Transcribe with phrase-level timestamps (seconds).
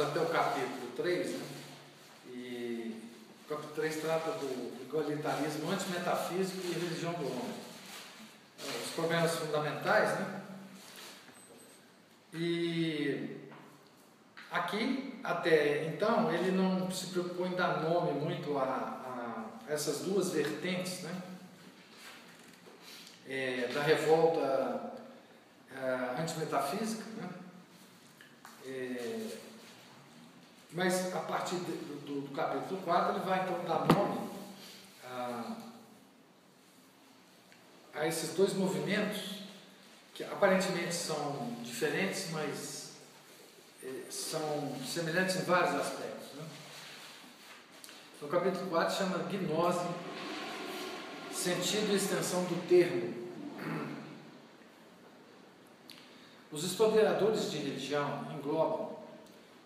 [0.00, 1.46] Até o capítulo 3, né?
[2.28, 2.98] e
[3.44, 7.54] o capítulo 3 trata do igualitarismo antimetafísico e religião do homem.
[8.58, 10.42] Os problemas fundamentais, né?
[12.32, 13.36] E
[14.50, 18.64] aqui, até então, ele não se preocupou em dar nome muito a,
[19.68, 21.22] a essas duas vertentes, né?
[23.28, 24.94] É, da revolta
[25.76, 27.28] é, antimetafísica, né?
[28.64, 29.51] É,
[30.72, 34.30] mas a partir do, do, do, capítulo 4 ele vai então dar nome
[35.04, 35.56] a,
[37.94, 39.42] a esses dois movimentos
[40.14, 42.92] que aparentemente são diferentes, mas
[43.82, 46.32] eh, são semelhantes em vários aspectos.
[46.34, 46.44] Né?
[48.20, 49.86] No capítulo 4 chama gnose,
[51.32, 53.22] sentido e extensão do termo.
[56.50, 58.91] Os historiadores de religião englobam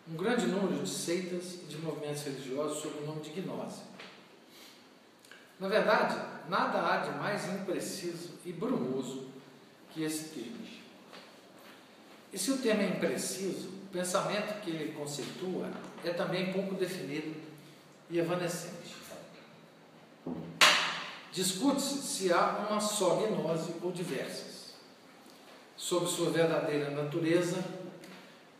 [0.08, 3.80] um grande número de seitas e de movimentos religiosos sob o nome de gnose.
[5.58, 6.16] Na verdade,
[6.48, 9.26] nada há de mais impreciso e brumoso
[9.90, 10.66] que esse termo.
[12.32, 15.70] E se o termo é impreciso, o pensamento que ele conceitua
[16.04, 17.34] é também pouco definido
[18.10, 18.94] e evanescente.
[21.32, 24.74] Discute-se se há uma só gnose ou diversas,
[25.76, 27.62] sobre sua verdadeira natureza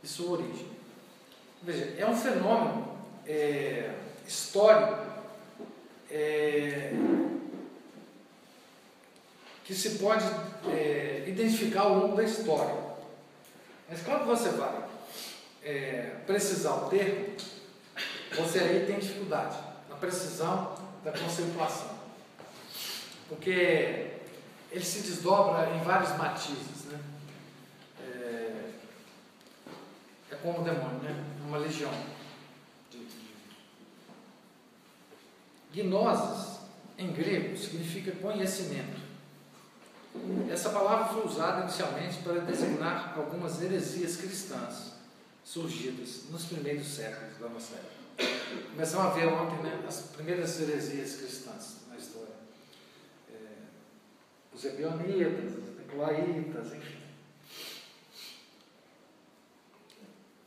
[0.02, 0.75] e sua origem.
[1.62, 2.96] Veja, é um fenômeno
[3.26, 3.90] é,
[4.26, 5.04] histórico
[6.10, 6.92] é,
[9.64, 10.24] que se pode
[10.68, 12.74] é, identificar ao longo da história.
[13.88, 14.84] Mas quando você vai
[15.64, 17.34] é, precisar o termo,
[18.36, 19.56] você aí tem dificuldade
[19.88, 20.74] na precisão
[21.04, 21.96] da conceituação.
[23.28, 24.12] Porque
[24.70, 26.84] ele se desdobra em vários matizes.
[26.86, 27.00] Né?
[28.00, 28.70] É,
[30.32, 31.24] é como o demônio, né?
[31.46, 31.92] Uma legião.
[35.72, 36.58] Gnosis,
[36.98, 39.06] em grego, significa conhecimento.
[40.50, 44.94] Essa palavra foi usada inicialmente para designar algumas heresias cristãs
[45.44, 48.66] surgidas nos primeiros séculos da nossa época.
[48.72, 52.34] Começamos a ver ontem né, as primeiras heresias cristãs na história.
[53.30, 53.36] É,
[54.52, 56.95] os ebionitas, os nicolaítas, enfim.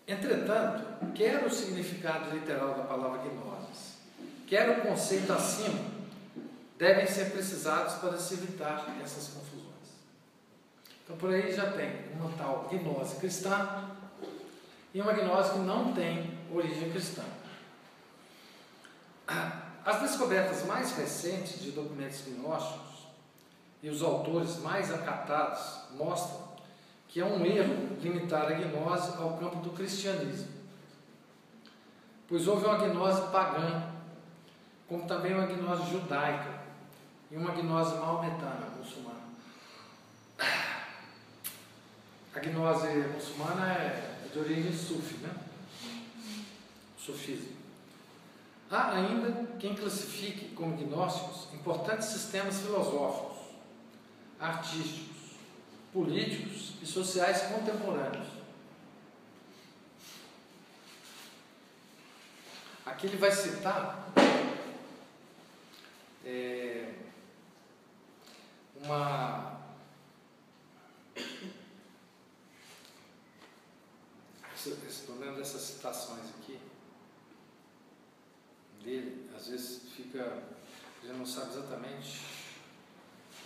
[0.10, 4.00] Entretanto, quer o significado literal da palavra gnosis,
[4.48, 5.80] quer o conceito acima,
[6.80, 9.70] devem ser precisados para se evitar essas confusões.
[11.04, 13.88] Então por aí já tem uma tal gnose cristã
[14.96, 17.24] e uma gnose que não tem origem cristã.
[19.86, 23.08] As descobertas mais recentes de documentos gnósticos
[23.84, 26.49] e os autores mais acatados mostram
[27.10, 30.48] que é um erro limitar a gnose ao campo do cristianismo,
[32.28, 33.92] pois houve uma gnose pagã,
[34.88, 36.60] como também uma gnose judaica
[37.32, 39.20] e uma gnose maometana, muçulmana.
[42.36, 45.36] A gnose muçulmana é de origem sufi, né?
[46.96, 47.58] Sufismo.
[48.70, 53.38] Há ainda quem classifique como gnósticos importantes sistemas filosóficos,
[54.40, 55.19] artísticos,
[55.94, 58.28] políticos e sociais contemporâneos.
[62.86, 64.12] Aqui ele vai citar
[66.26, 66.94] é,
[68.84, 69.60] uma
[75.20, 76.60] menos essas citações aqui,
[78.84, 80.44] dele, às vezes fica,
[81.04, 82.26] a gente não sabe exatamente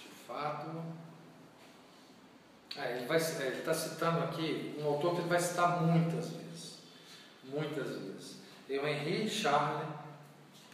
[0.01, 1.12] de fato.
[2.78, 6.80] Ah, ele é, ele está citando aqui um autor que ele vai citar muitas vezes.
[7.44, 8.38] Muitas vezes.
[8.70, 9.88] É o Henri Charles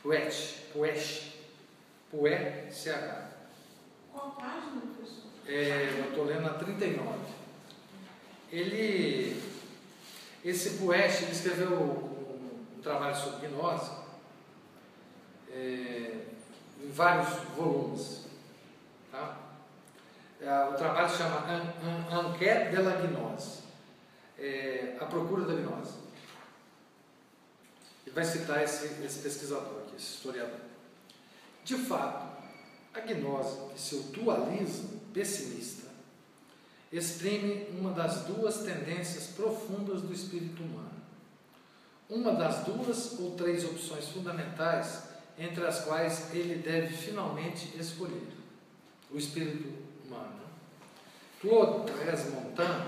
[0.02, 0.56] Pouet.
[0.72, 1.34] Pouet.
[2.10, 3.30] Pouet, CH.
[4.14, 5.30] Qual página, professor?
[5.46, 7.20] É, eu estou lendo a 39.
[8.52, 9.44] Ele,
[10.44, 13.92] esse Poeste, ele escreveu um, um trabalho sobre gnose
[15.52, 16.26] é,
[16.82, 18.26] em vários volumes.
[19.12, 19.49] Tá?
[20.42, 23.60] É, o trabalho se chama En- En- Enquête de la Gnose,
[24.38, 25.94] é, A Procura da Gnose.
[28.06, 30.60] Ele vai citar esse, esse pesquisador aqui, esse historiador.
[31.64, 32.28] De fato,
[32.94, 35.88] a gnose e seu dualismo pessimista
[36.92, 40.90] exprime uma das duas tendências profundas do espírito humano.
[42.10, 45.04] Uma das duas ou três opções fundamentais
[45.38, 48.28] entre as quais ele deve finalmente escolher.
[49.12, 49.72] O espírito
[50.10, 50.42] humano.
[51.40, 52.88] Claude Tresmontan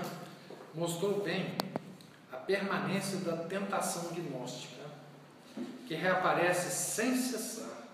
[0.74, 1.56] mostrou bem
[2.30, 4.82] a permanência da tentação gnóstica,
[5.86, 7.88] que reaparece sem cessar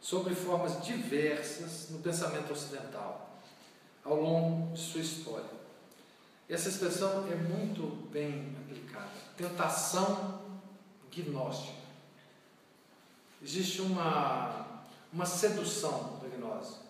[0.00, 3.38] sobre formas diversas no pensamento ocidental
[4.04, 5.60] ao longo de sua história.
[6.48, 9.10] Essa expressão é muito bem aplicada.
[9.36, 10.40] Tentação
[11.10, 11.78] gnóstica.
[13.42, 16.89] Existe uma, uma sedução da gnose.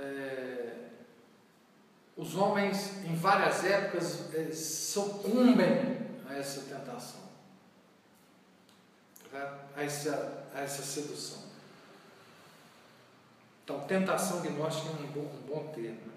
[0.00, 0.70] É,
[2.16, 5.98] os homens, em várias épocas, eh, sucumbem
[6.28, 7.20] a essa tentação,
[9.30, 9.58] tá?
[9.74, 11.44] a, essa, a essa sedução.
[13.64, 16.12] Então, tentação gnóstica é um bom, um bom termo.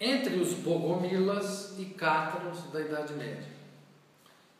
[0.00, 3.52] Entre os bogomilas e cátaros da Idade Média.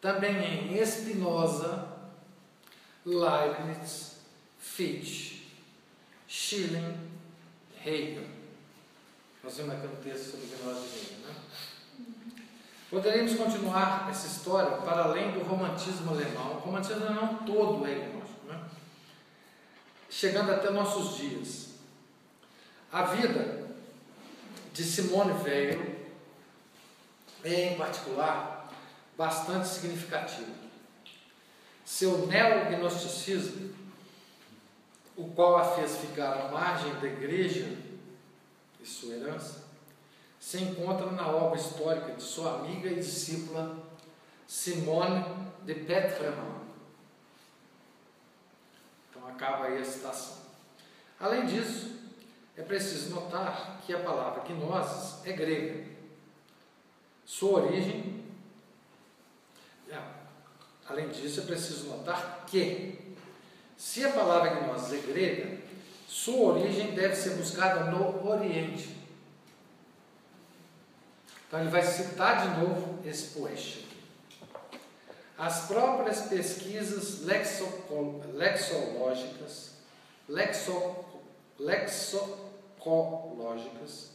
[0.00, 1.88] Também em Spinoza,
[3.06, 4.18] Leibniz,
[4.58, 5.56] Fichte,
[6.26, 7.07] Schilling,
[7.84, 8.24] Hegel.
[9.42, 11.18] Nós vimos um texto sobre gnose de Hegel.
[11.18, 11.34] Né?
[12.90, 16.56] Poderíamos continuar essa história para além do romantismo alemão.
[16.56, 18.46] O romantismo alemão todo é gnóstico.
[18.46, 18.68] Né?
[20.08, 21.68] chegando até nossos dias.
[22.90, 23.68] A vida
[24.72, 25.98] de Simone Weil
[27.44, 28.72] é, em particular,
[29.16, 30.50] bastante significativa.
[31.84, 33.72] Seu neognosticismo,
[35.18, 37.76] o qual a fez ficar à margem da igreja
[38.80, 39.64] e sua herança,
[40.38, 43.76] se encontra na obra histórica de sua amiga e discípula
[44.46, 45.24] Simone
[45.64, 46.62] de Petremont.
[49.10, 50.38] Então acaba aí a citação.
[51.18, 51.98] Além disso,
[52.56, 55.84] é preciso notar que a palavra gnosis é grega.
[57.24, 58.24] Sua origem.
[59.90, 60.00] é,
[60.88, 62.97] além disso, é preciso notar que,
[63.78, 65.56] se a palavra gnosis é grega,
[66.08, 68.98] sua origem deve ser buscada no Oriente.
[71.46, 73.28] Então ele vai citar de novo esse
[73.84, 73.96] aqui.
[75.38, 77.24] As próprias pesquisas
[78.34, 79.74] lexológicas,
[80.28, 80.96] lexo,
[81.56, 84.10] lexocológicas,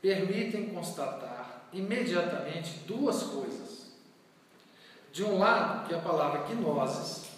[0.00, 3.82] permitem constatar imediatamente duas coisas.
[5.12, 7.31] De um lado, que a palavra gnosis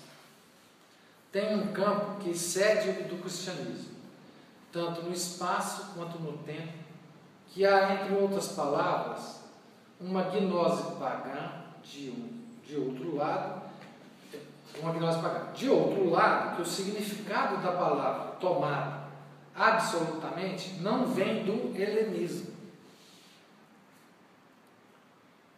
[1.35, 3.97] tem um campo que excede o do cristianismo,
[4.71, 6.73] tanto no espaço quanto no tempo,
[7.49, 9.41] que há, entre outras palavras,
[10.01, 13.63] uma gnose pagã de um de outro lado,
[14.81, 15.53] uma gnose pagã.
[15.53, 19.09] De outro lado, que o significado da palavra tomada
[19.55, 22.55] absolutamente não vem do helenismo.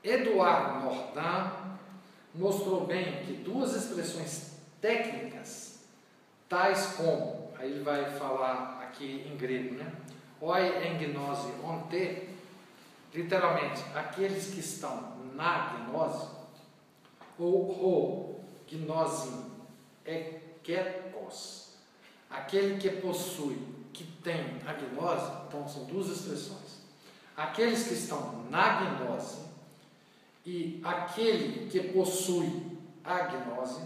[0.02, 1.50] Eduardo Nordin
[2.34, 5.65] mostrou bem que duas expressões técnicas,
[6.48, 9.92] tais como, aí ele vai falar aqui em grego, né?
[10.40, 12.28] Oi en gnose onte,
[13.14, 16.28] literalmente, aqueles que estão na gnose,
[17.38, 19.50] ou o gnosim
[20.04, 21.76] é ketos,
[22.30, 23.58] aquele que possui,
[23.92, 26.84] que tem a gnose, então são duas expressões.
[27.36, 29.46] Aqueles que estão na gnose
[30.44, 33.82] e aquele que possui a gnose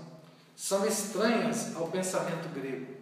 [0.60, 2.94] são estranhas ao pensamento grego.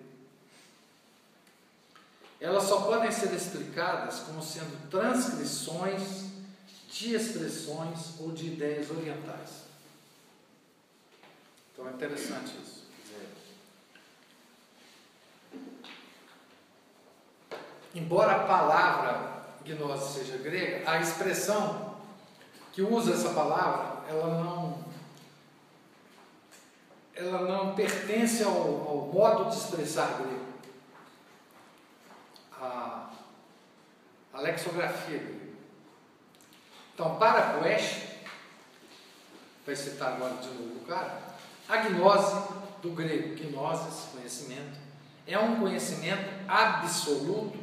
[2.41, 6.29] Elas só podem ser explicadas como sendo transcrições
[6.89, 9.65] de expressões ou de ideias orientais.
[11.73, 12.87] Então é interessante isso.
[17.93, 21.97] Embora a palavra gnose seja grega, a expressão
[22.73, 24.88] que usa essa palavra, ela não
[27.19, 30.47] ela não pertence ao, ao modo de expressar grego.
[32.61, 33.11] A,
[34.33, 35.49] a lexografia grega.
[36.95, 38.03] Então, para Poesch,
[39.67, 41.21] vai citar agora de novo o cara,
[41.69, 42.49] a gnose,
[42.81, 44.79] do grego gnosis, conhecimento,
[45.27, 47.59] é um conhecimento absoluto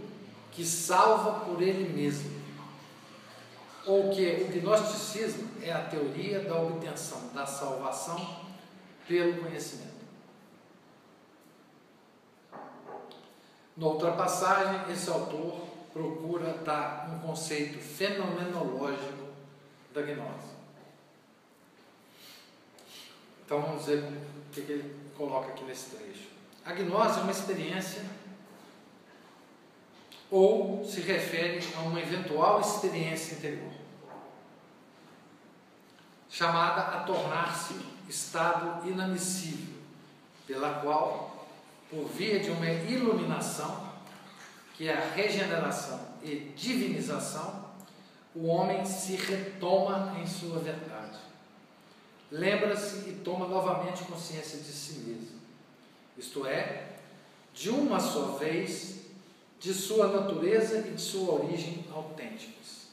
[0.52, 2.44] que salva por ele mesmo.
[3.86, 8.45] Ou que o gnosticismo é a teoria da obtenção da salvação
[9.08, 9.96] pelo conhecimento.
[13.78, 19.28] Noutra passagem, esse autor procura dar um conceito fenomenológico
[19.94, 20.56] da gnose.
[23.46, 26.30] Então vamos ver o que ele coloca aqui nesse trecho.
[26.66, 28.04] A gnose é uma experiência
[30.32, 33.72] ou se refere a uma eventual experiência interior,
[36.30, 39.76] chamada a tornar-se estado inadmissível,
[40.48, 41.48] pela qual,
[41.90, 43.90] por via de uma iluminação,
[44.76, 47.66] que é a regeneração e divinização,
[48.36, 51.18] o homem se retoma em sua verdade.
[52.30, 55.40] Lembra-se e toma novamente consciência de si mesmo,
[56.18, 56.96] isto é,
[57.54, 59.06] de uma só vez,
[59.60, 62.88] de sua natureza e de sua origem autênticos.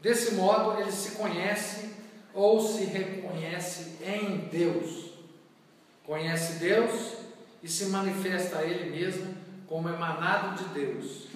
[0.00, 2.01] Desse modo, ele se conhece
[2.34, 5.12] ou se reconhece em Deus.
[6.04, 7.14] Conhece Deus
[7.62, 9.34] e se manifesta a Ele mesmo
[9.66, 11.26] como emanado de Deus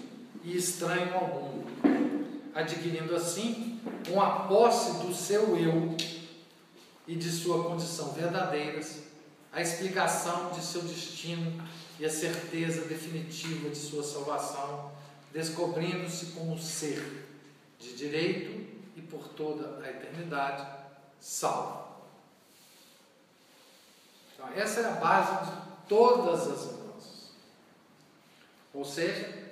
[0.42, 1.66] e estranho ao mundo,
[2.54, 5.96] adquirindo assim uma posse do seu eu
[7.06, 9.02] e de sua condição verdadeiras,
[9.52, 11.62] a explicação de seu destino
[11.98, 14.92] e a certeza definitiva de sua salvação,
[15.32, 17.26] descobrindo-se como ser
[17.78, 20.85] de direito e por toda a eternidade
[21.20, 21.86] salvo.
[24.34, 25.56] Então, essa é a base de
[25.88, 27.32] todas as mudanças.
[28.74, 29.46] Ou seja,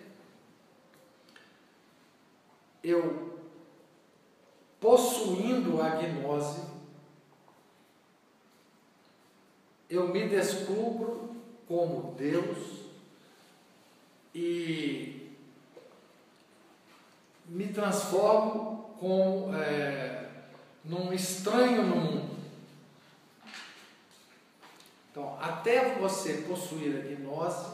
[2.82, 3.40] eu
[4.80, 6.60] possuindo a gnose,
[9.88, 11.34] eu me descubro
[11.66, 12.84] como Deus
[14.34, 15.34] e
[17.46, 20.23] me transformo como é,
[20.84, 22.34] num estranho no mundo.
[25.10, 27.70] Então, até você possuir a gnose,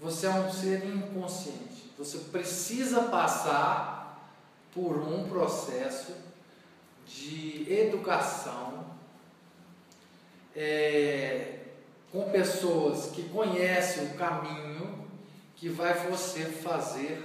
[0.00, 1.92] você é um ser inconsciente.
[1.98, 4.34] Você precisa passar
[4.72, 6.14] por um processo
[7.06, 8.86] de educação
[10.56, 11.58] é,
[12.10, 15.06] com pessoas que conhecem o caminho
[15.56, 17.22] que vai você fazer,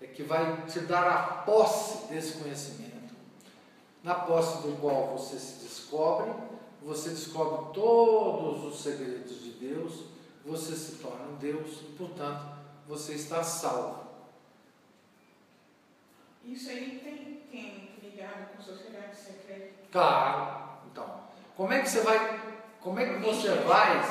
[0.00, 2.91] é, que vai te dar a posse desse conhecimento
[4.02, 6.32] na posse do qual você se descobre,
[6.82, 10.04] você descobre todos os segredos de Deus,
[10.44, 12.44] você se torna um Deus e, portanto,
[12.88, 14.02] você está salvo.
[16.44, 19.74] Isso aí tem, tem ligado com sociedade secreta?
[19.92, 20.80] Claro.
[20.90, 21.20] Então,
[21.56, 22.40] como é que você vai.
[22.80, 24.02] Como é que você vai.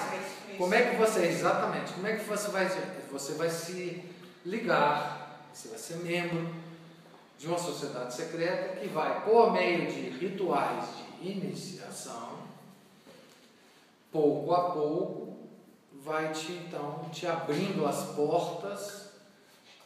[0.58, 1.26] Como é que você.
[1.26, 1.92] Exatamente.
[1.92, 2.70] Como é que você vai.
[3.12, 4.10] Você vai se
[4.46, 6.61] ligar, você vai ser membro
[7.42, 10.86] de uma sociedade secreta que vai, por meio de rituais
[11.20, 12.38] de iniciação,
[14.12, 15.38] pouco a pouco,
[16.04, 19.14] vai te então te abrindo as portas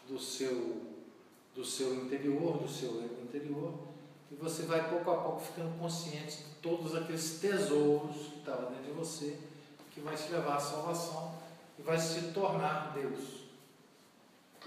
[0.06, 0.84] do seu
[1.56, 3.74] do seu interior, do seu interior,
[4.30, 8.84] e você vai pouco a pouco ficando consciente de todos aqueles tesouros que estavam dentro
[8.84, 9.40] de você,
[9.92, 11.34] que vai te levar à salvação
[11.80, 13.46] e vai se tornar Deus.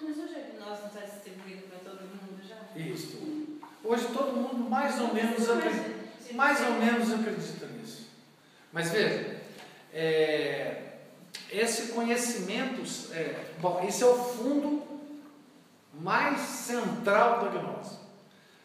[0.00, 2.07] Mas hoje a gnose não está distribuída para todo mundo?
[2.78, 3.18] Isso.
[3.82, 5.90] Hoje todo mundo mais ou menos acredita,
[6.32, 8.10] mais ou menos acredita nisso.
[8.72, 9.40] Mas veja,
[9.92, 10.92] é,
[11.50, 12.82] esse conhecimento,
[13.12, 14.86] é, bom, esse é o fundo
[15.94, 17.98] mais central da gnose.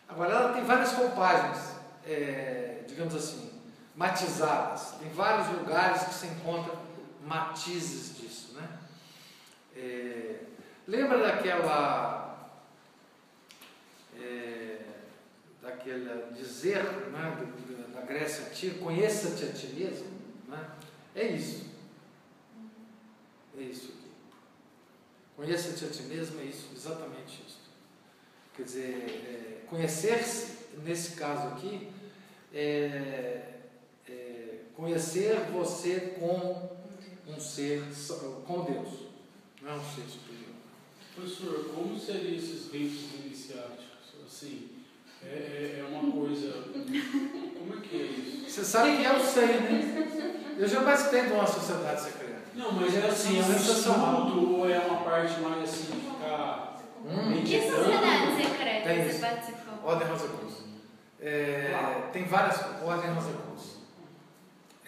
[0.07, 3.49] Agora ela tem várias roupagens, é, digamos assim,
[3.95, 4.91] matizadas.
[4.99, 6.77] Tem vários lugares que se encontram
[7.25, 8.67] matizes disso, né?
[9.75, 10.35] É,
[10.87, 12.23] lembra daquela
[14.19, 14.77] é,
[15.83, 17.37] daquele dizer né,
[17.93, 20.07] da Grécia antiga, conheça-te a ti mesmo,
[20.47, 20.71] né?
[21.13, 21.65] é isso.
[23.57, 24.11] É isso aqui.
[25.35, 27.59] Conheça-te a ti mesmo é isso, exatamente isso.
[28.55, 31.89] Quer dizer, é, conhecer-se, nesse caso aqui,
[32.53, 33.59] é,
[34.07, 36.71] é, conhecer você como
[37.27, 37.83] um ser,
[38.45, 39.07] com Deus,
[39.61, 40.53] não é um ser superior.
[41.15, 43.83] Professor, como seriam esses ritos iniciáticos?
[44.25, 44.72] Assim,
[45.25, 46.51] É, é, é uma coisa.
[46.73, 48.49] Como é que é isso?
[48.49, 50.55] Você sabe que eu sei, né?
[50.57, 52.41] Eu já participei de uma sociedade secreta.
[52.55, 56.73] Não, mas é assim, é um estudo ou é uma parte mais assim ficar
[57.05, 59.19] Hum, Que sociedade secreta Tem você isso.
[59.19, 59.73] participou?
[59.83, 60.53] Ordem Rosa Cruz.
[61.19, 63.77] É, tem várias Ordem Rosa Cruz.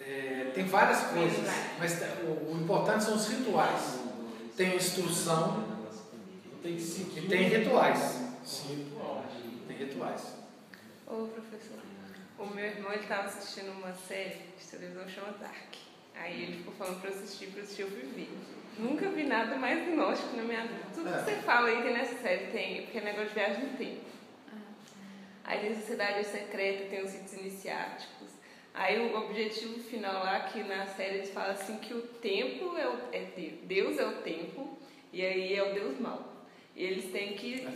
[0.00, 1.46] É, tem várias coisas,
[1.78, 3.98] mas o, o importante são os rituais.
[4.56, 5.64] Tem instrução
[6.62, 8.20] tem que se e tem rituais.
[8.44, 8.86] Sim.
[9.66, 10.36] Tem rituais.
[11.06, 11.78] Ô, professor,
[12.38, 15.74] o meu irmão ele tava assistindo uma série de televisão chamada Dark.
[16.14, 18.30] Aí ele ficou falando pra eu assistir, eu assistir, eu fui ver.
[18.78, 20.84] Nunca vi nada mais gnóstico na minha vida.
[20.94, 21.12] Tudo É.
[21.18, 24.00] que você fala aí tem nessa série, tem, porque é negócio de viagem no tempo.
[25.44, 28.28] Aí tem sociedade secreta, tem os ritos iniciáticos.
[28.74, 32.86] Aí o objetivo final lá, que na série eles falam assim que o tempo é,
[32.88, 33.54] o, é Deus.
[33.62, 34.76] Deus é o tempo,
[35.12, 36.35] e aí é o Deus mau.
[36.76, 37.66] E eles têm que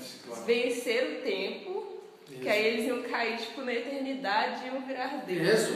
[0.46, 5.58] vencer o tempo, que aí eles iam cair tipo, na eternidade e iam virar Deus.
[5.58, 5.72] Isso,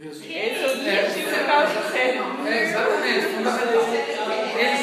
[0.00, 0.24] isso.
[0.24, 2.18] Esse é o objetivo final da série.
[2.48, 3.26] É, exatamente.
[4.58, 4.80] Eles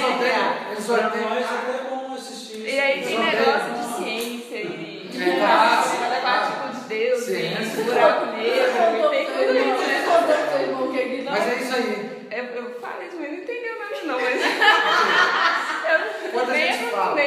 [0.72, 1.29] eles Pra odeiam.
[1.29, 6.22] nós até bom assistir E aí tem Só negócio de ciência e É, claro.
[6.22, 11.25] parte de Deus, e buraco negro, tem tudo isso, né?
[11.25, 12.10] Mas é isso aí.
[12.31, 12.46] Eu,
[12.79, 14.39] falei isso, mas não entendeu nada não, mas
[15.89, 17.17] eu Quando a gente fala.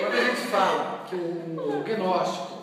[0.00, 2.56] Quando a gente fala que o, o gnóstico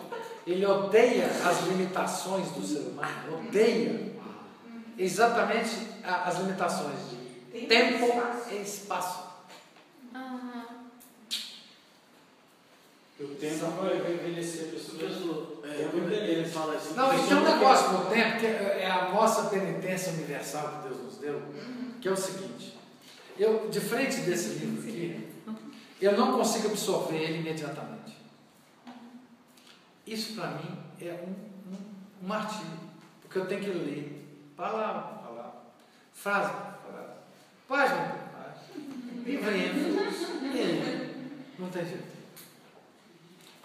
[0.46, 4.12] ele odeia as limitações do ser humano, odeia
[4.98, 9.24] exatamente as limitações de tempo e espaço.
[10.14, 10.64] Aham.
[13.20, 15.62] O tempo vai vai envelhecer a pessoa.
[15.64, 16.94] É, ele fala assim.
[16.94, 20.88] Não, pessoa tem um negócio no tempo que é é a nossa penitência universal que
[20.88, 21.40] Deus nos deu,
[22.00, 22.76] que é o seguinte.
[23.38, 25.28] Eu, de frente desse livro aqui,
[26.00, 28.16] eu não consigo absorver ele imediatamente.
[30.06, 31.76] Isso para mim é um, um,
[32.22, 32.78] um martírio,
[33.22, 34.24] porque eu tenho que ler
[34.56, 35.52] palavra por palavra,
[36.12, 37.12] frase por frase,
[37.66, 38.84] página por página,
[39.24, 41.14] livrinho, e aí?
[41.58, 42.14] Não tem jeito.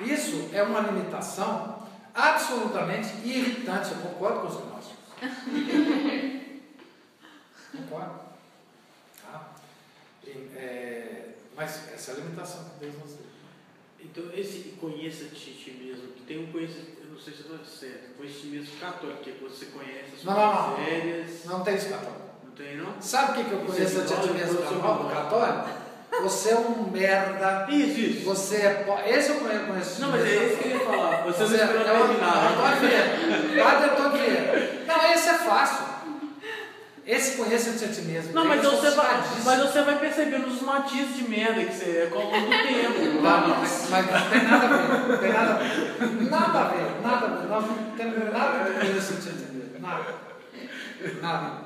[0.01, 3.91] Isso é uma limitação absolutamente irritante.
[3.91, 4.97] Eu concordo com os gnósticos.
[7.71, 8.19] concordo.
[9.21, 9.49] Tá?
[10.55, 13.25] É, mas essa é a limitação que Deus nos deu.
[14.01, 17.65] Então, esse conheça-te ti mesmo, que tem um conhecimento, eu não sei se eu estou
[17.65, 20.75] certo, conhecimento católico, que é você conhece as Não, não, não.
[20.75, 21.45] coisas sérias.
[21.45, 22.21] Não tem isso católico.
[22.45, 23.01] Não tem, não?
[23.01, 25.09] Sabe o que, que eu conheço é a ti mesmo eu sou católico?
[25.09, 25.79] católico?
[26.23, 27.67] Você é um merda.
[27.69, 28.25] Isso, isso.
[28.25, 28.83] Você é.
[28.83, 30.01] po- Esse eu conheço.
[30.01, 31.23] Não, mas é isso que eu ia falar.
[31.23, 32.51] Você, Você não é, é terminar.
[32.51, 33.63] Antônio Vieira.
[33.63, 34.85] Padre Antônio Vieira.
[34.87, 35.85] Não, esse é fácil.
[37.11, 38.33] Esse conheça-te a ti mesmo.
[38.33, 41.73] Não, mas Esse é você, vai, mas você vai percebendo os matizes de merda que
[41.73, 42.99] você é com o longo do tempo.
[42.99, 45.07] Não, não, mas, mas não tem nada a ver.
[45.09, 46.29] Não tem nada a ver.
[46.29, 47.01] Nada a ver.
[47.01, 47.67] Nada a ver.
[47.81, 49.79] Não temos nada que conheça te entender.
[49.79, 50.15] Nada.
[51.19, 51.61] Nada.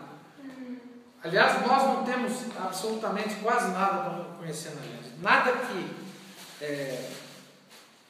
[1.26, 5.14] Aliás, nós não temos absolutamente quase nada para conhecer na gente.
[5.22, 5.90] Nada que
[6.62, 7.10] é,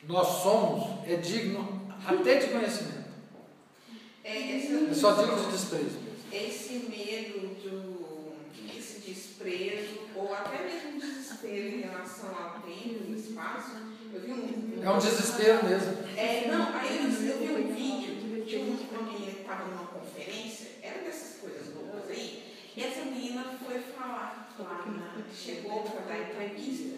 [0.08, 3.04] nós somos é digno até de conhecimento.
[4.24, 6.03] É, essa- Eu só digo de desprezo mesmo.
[6.34, 8.34] Esse medo do
[8.78, 13.72] esse desprezo ou até mesmo desespero em relação ao tempo e espaço
[14.14, 15.98] eu vi um É um desespero mesmo.
[16.18, 19.88] é, não aí eu, eu vi um vídeo de um- uma menina que estava numa
[19.88, 22.44] conferência era dessas coisas loucas aí
[22.76, 26.98] e essa menina foi falar lá na, chegou para dar entrevista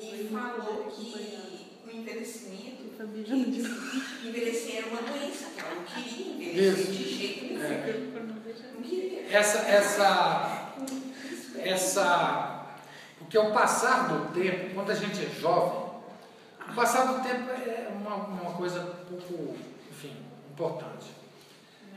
[0.00, 6.86] e falou que o envelhecimento que envelhecer era uma doença que ela não queria envelhecer
[6.92, 8.17] de jeito nenhum É.
[9.30, 10.72] essa, essa,
[11.58, 12.66] essa,
[13.18, 15.88] porque o passar do tempo, quando a gente é jovem,
[16.68, 19.56] o passar do tempo é uma, uma coisa pouco,
[19.90, 20.16] enfim,
[20.50, 21.06] importante.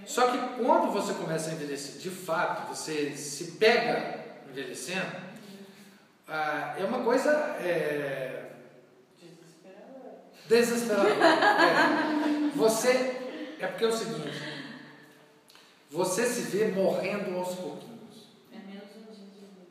[0.06, 5.16] Só que quando você começa a envelhecer, de fato, você se pega envelhecendo,
[6.28, 8.52] ah, é uma coisa é,
[10.48, 11.14] desesperadora.
[11.14, 12.56] É.
[12.56, 14.51] Você, é porque é o seguinte,
[15.92, 18.30] você se vê morrendo aos pouquinhos.
[18.52, 19.68] É menos um dia de vida.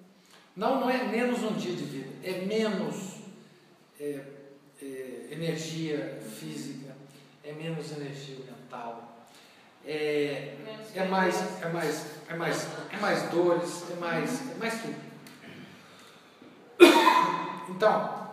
[0.55, 3.15] Não, não é menos um dia de vida, é menos
[3.99, 4.21] é,
[4.83, 6.95] é, energia física,
[7.43, 9.27] é menos energia mental,
[9.87, 10.57] é,
[10.95, 15.11] é mais, é mais, é mais, é mais dores, é mais, é mais tudo.
[17.71, 18.31] Então,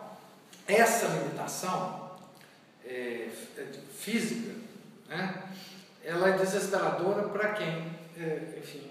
[0.67, 2.17] essa limitação
[2.85, 4.53] é, é física,
[5.07, 5.43] né,
[6.07, 8.89] ela é desesperadora para quem, é, enfim,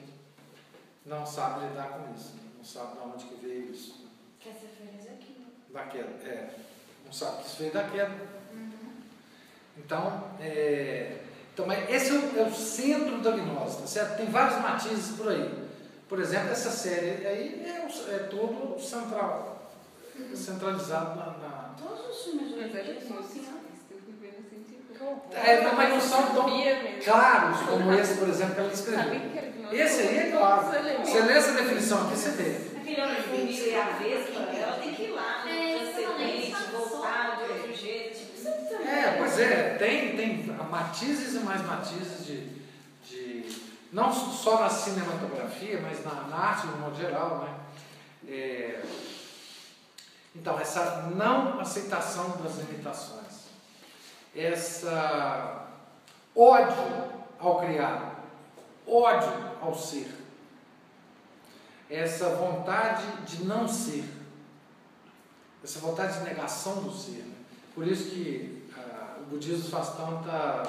[1.05, 4.07] não sabe lidar com isso, não sabe de onde que veio isso,
[4.41, 5.45] Quer ser feliz aqui.
[5.73, 6.51] da queda, é,
[7.05, 8.37] não sabe que isso veio da queda.
[9.79, 11.19] Então, é,
[11.53, 14.17] então mas esse é o, é o centro da gnose, tá certo?
[14.17, 15.67] Tem vários matizes por aí.
[16.09, 19.71] Por exemplo, essa série aí é, o- é todo central,
[20.35, 23.57] centralizado na- na, Todos os filmes era em dia são assim, ó.
[23.95, 24.86] Eu fui vendo assim, tipo.
[25.33, 26.47] É, não, mas não são tão
[27.05, 29.21] claros como esse, por exemplo, que ela escreveu.
[29.73, 30.67] Esse aí é claro.
[31.05, 32.77] Você lê essa definição aqui, você vê.
[32.81, 35.83] Aquele homem que é a Vespa, ela tem que ir lá, É, né?
[35.83, 38.17] exatamente, Transcendente, só- voltar de outro jeito.
[38.19, 38.83] Tipo.
[38.89, 42.47] É, pois é, tem, tem matizes e mais matizes de,
[43.05, 47.55] de não só na cinematografia, mas na, na arte no modo geral, né?
[48.33, 48.81] É,
[50.35, 53.26] então, essa não aceitação das limitações,
[54.37, 55.67] essa
[56.35, 58.23] ódio ao criar,
[58.87, 60.13] ódio ao ser,
[61.89, 64.05] essa vontade de não ser,
[65.65, 67.23] essa vontade de negação do ser.
[67.25, 67.35] né?
[67.75, 70.63] Por isso que ah, o budismo faz tanta,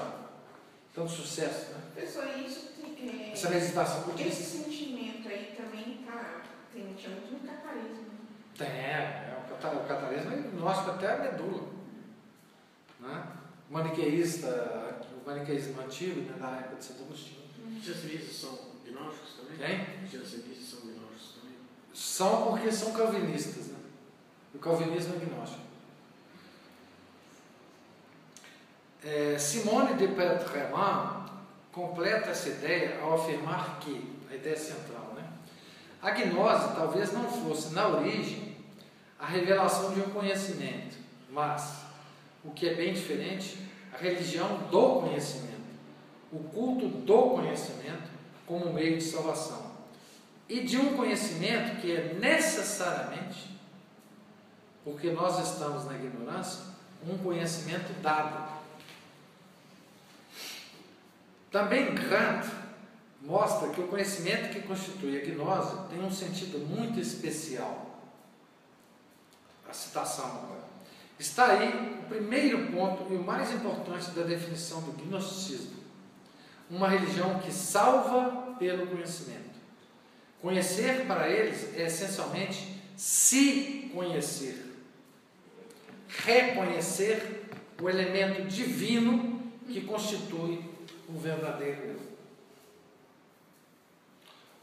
[0.94, 1.82] tanto sucesso, né?
[1.96, 4.44] Pessoal, isso tem, é, Essa meditação esse budista.
[4.44, 6.42] sentimento aí também tá,
[6.74, 8.06] tem, muito no catarismo.
[8.58, 11.64] Tem, é, o cata- o catarismo é gnóstico até a medula.
[13.00, 13.24] Né?
[13.70, 17.42] Maniqueísta, o maniqueísmo antigo, né, da época de Santo Agostinho.
[17.78, 19.58] Os jansenistas são gnósticos também?
[19.58, 20.06] Tem?
[20.06, 21.58] Os jansenistas são gnósticos também?
[21.94, 23.68] São porque são calvinistas.
[23.68, 23.78] Né?
[24.56, 25.68] O calvinismo é gnóstico.
[29.04, 31.32] É, Simone de Petremont
[31.72, 35.24] completa essa ideia ao afirmar que, a ideia central, né?
[36.02, 38.58] a gnose talvez não fosse, na origem,
[39.20, 40.98] a revelação de um conhecimento,
[41.30, 41.86] mas,
[42.44, 43.58] o que é bem diferente,
[43.94, 45.58] a religião do conhecimento,
[46.32, 48.10] o culto do conhecimento
[48.46, 49.76] como meio de salvação.
[50.48, 53.60] E de um conhecimento que é necessariamente,
[54.84, 56.64] porque nós estamos na ignorância,
[57.06, 58.58] um conhecimento dado.
[61.52, 62.50] Também Kant
[63.22, 68.00] mostra que o conhecimento que constitui a gnose tem um sentido muito especial.
[69.68, 70.67] A citação agora.
[71.20, 75.78] Está aí o primeiro ponto e o mais importante da definição do gnosticismo.
[76.70, 79.58] Uma religião que salva pelo conhecimento.
[80.42, 84.76] Conhecer para eles é essencialmente se conhecer.
[86.08, 87.50] Reconhecer
[87.82, 90.64] o elemento divino que constitui
[91.10, 92.00] o verdadeiro eu.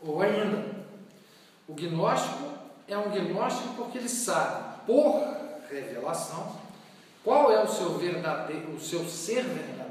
[0.03, 0.85] Ou ainda,
[1.67, 2.53] o gnóstico
[2.87, 6.61] é um gnóstico porque ele sabe, por revelação,
[7.22, 9.85] qual é o seu verdadeiro, o seu ser verdadeiro.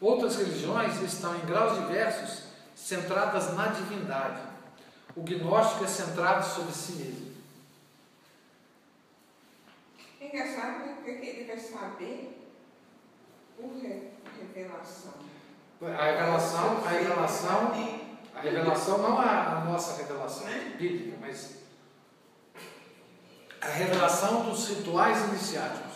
[0.00, 2.44] Outras religiões estão em graus diversos,
[2.76, 4.40] centradas na divindade.
[5.16, 7.28] O gnóstico é centrado sobre si mesmo.
[10.20, 12.48] É engraçado porque ele vai saber
[13.56, 14.10] por re-
[14.54, 15.14] revelação.
[15.82, 17.72] A revelação, a revelação,
[18.34, 20.46] a revelação não é a nossa revelação
[20.76, 21.57] bíblica, mas
[23.60, 25.88] a revelação dos rituais iniciáticos.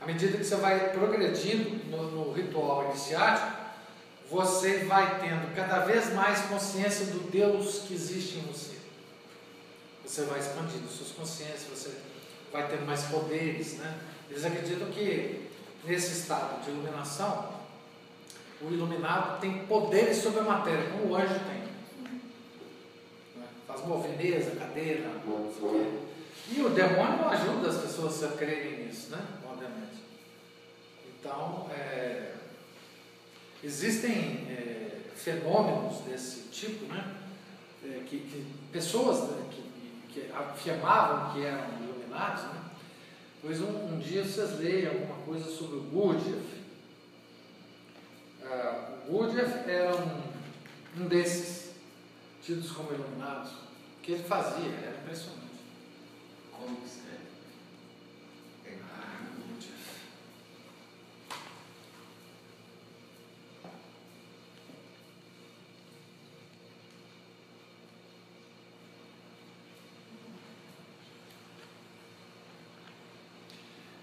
[0.00, 3.62] À medida que você vai progredindo no, no ritual iniciático,
[4.28, 8.72] você vai tendo cada vez mais consciência do Deus que existe em você.
[10.04, 11.92] Você vai expandindo suas consciências, você
[12.52, 14.00] vai tendo mais poderes, né?
[14.28, 15.48] Eles acreditam que
[15.84, 17.52] nesse estado de iluminação,
[18.60, 21.61] o iluminado tem poderes sobre a matéria, como o anjo tem.
[23.86, 26.12] Mover mesa, cadeira, não sei o quê.
[26.54, 29.18] E o demônio não ajuda as pessoas a crerem nisso, né?
[29.48, 30.02] Obviamente.
[31.18, 32.34] Então, é,
[33.62, 37.16] existem é, fenômenos desse tipo, né?
[37.84, 39.62] É, que, que pessoas né, que,
[40.12, 42.62] que afirmavam que eram iluminados, né?
[43.40, 46.62] Pois um, um dia vocês leem alguma coisa sobre o Gurdjieff.
[48.44, 51.61] Ah, o Gurdjieff era um, um desses,
[52.42, 53.52] tidos como iluminados.
[53.52, 55.42] O que ele fazia era impressionante.
[56.50, 57.22] Como que escreve?
[59.48, 60.02] Gurdjieff.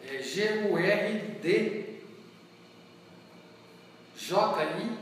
[0.01, 1.79] É G-U-R-D
[4.29, 4.99] J-I-E-F-F.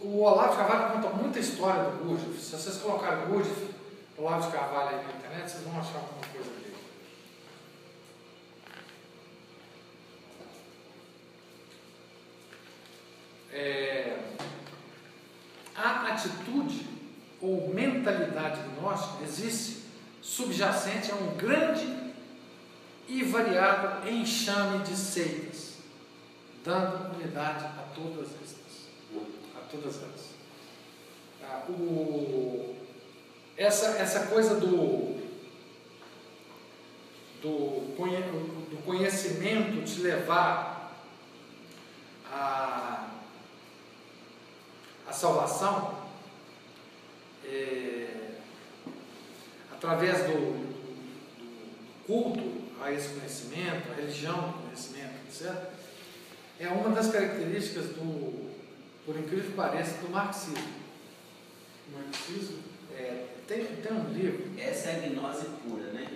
[0.00, 2.40] O Olavo de Carvalho conta muita história do Gurdjieff.
[2.40, 3.74] Se vocês colocarem Gurdjieff,
[4.16, 6.76] Olavo de Carvalho aí na internet, vocês vão achar alguma coisa dele.
[13.52, 14.18] É,
[15.74, 16.86] a atitude
[17.42, 19.84] ou mentalidade gnóstica existe
[20.22, 21.86] subjacente a um grande
[23.06, 25.74] e variado enxame de seitas,
[26.64, 28.86] dando unidade a todas estas.
[29.54, 30.35] A todas elas.
[31.68, 32.76] O,
[33.56, 35.16] essa, essa coisa do,
[37.42, 40.76] do, do conhecimento te levar
[42.30, 43.08] a,
[45.08, 46.06] a salvação
[47.44, 48.06] é,
[49.72, 50.66] através do,
[51.38, 55.52] do, culto a esse conhecimento, a religião do conhecimento, etc.,
[56.58, 58.50] é uma das características do,
[59.04, 60.85] por incrível que pareça, do marxismo.
[61.88, 62.58] O marxismo?
[62.92, 64.58] É, tem, tem um livro.
[64.58, 66.06] Essa é a gnose pura, né?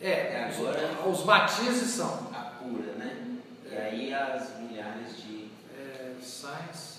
[0.00, 2.30] É, agora, os, os matizes são.
[2.32, 3.40] A pura, né?
[3.70, 5.48] E aí as milhares de.
[5.76, 6.98] É, science.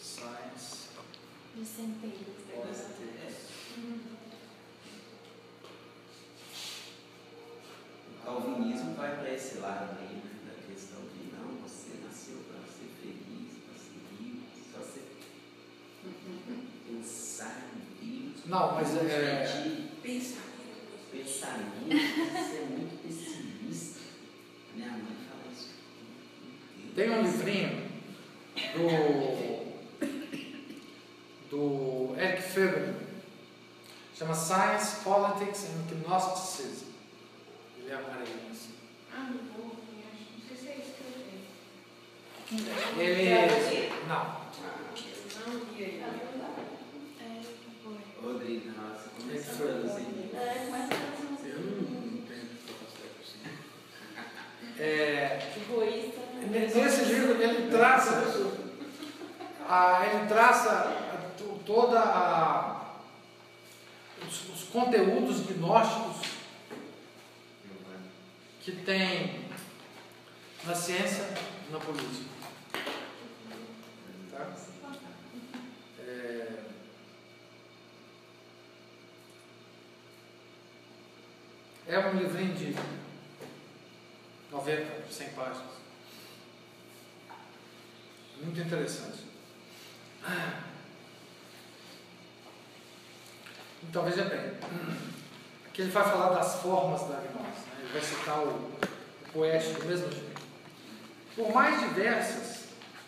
[0.00, 0.88] Science.
[1.54, 2.40] De centelhas.
[8.20, 10.30] O calvinismo vai para esse lado aí, né?
[10.46, 15.00] Da questão de não, você nasceu para ser feliz, para ser rico, só você
[16.86, 18.39] pensar em Deus.
[18.50, 19.46] Não, mas é.
[20.02, 20.40] Pensamento.
[21.12, 24.00] Pensamento, você é muito pessimista.
[24.74, 25.68] Minha mãe fala isso.
[26.96, 27.88] Tem um livrinho
[28.74, 28.88] do,
[31.48, 32.94] do Eric Febner,
[34.18, 36.86] chama Science, Politics and Gnosticism.
[37.78, 38.74] Ele é amarelinho assim.
[39.14, 41.04] Ah, não vou, não sei se é isso que
[42.98, 43.00] eu.
[43.00, 43.92] Ele.
[44.08, 44.40] Não.
[45.46, 46.02] Não vi aí.
[48.22, 48.70] Rodrigo,
[49.66, 50.86] nossa, que começou a foi?
[50.86, 51.50] traduzir.
[51.50, 53.40] Eu não, tenho capacidade assim.
[54.82, 56.20] É, Egoísta.
[56.48, 58.12] nesse livro ele traça,
[59.68, 62.94] a, ele traça a- to- toda a,
[64.26, 66.28] os, os conteúdos gnósticos
[68.62, 69.44] que tem
[70.64, 71.24] na ciência
[71.68, 72.28] e na política.
[74.32, 74.46] Tá?
[76.00, 76.46] É,
[81.94, 82.76] é um livrinho de
[84.50, 85.80] 90, 100 páginas.
[88.40, 89.24] Muito interessante.
[93.82, 94.52] Então veja bem,
[95.66, 97.80] aqui ele vai falar das formas da gnose, né?
[97.80, 100.40] ele vai citar o, o poético do mesmo jeito.
[101.34, 102.66] Por mais diversas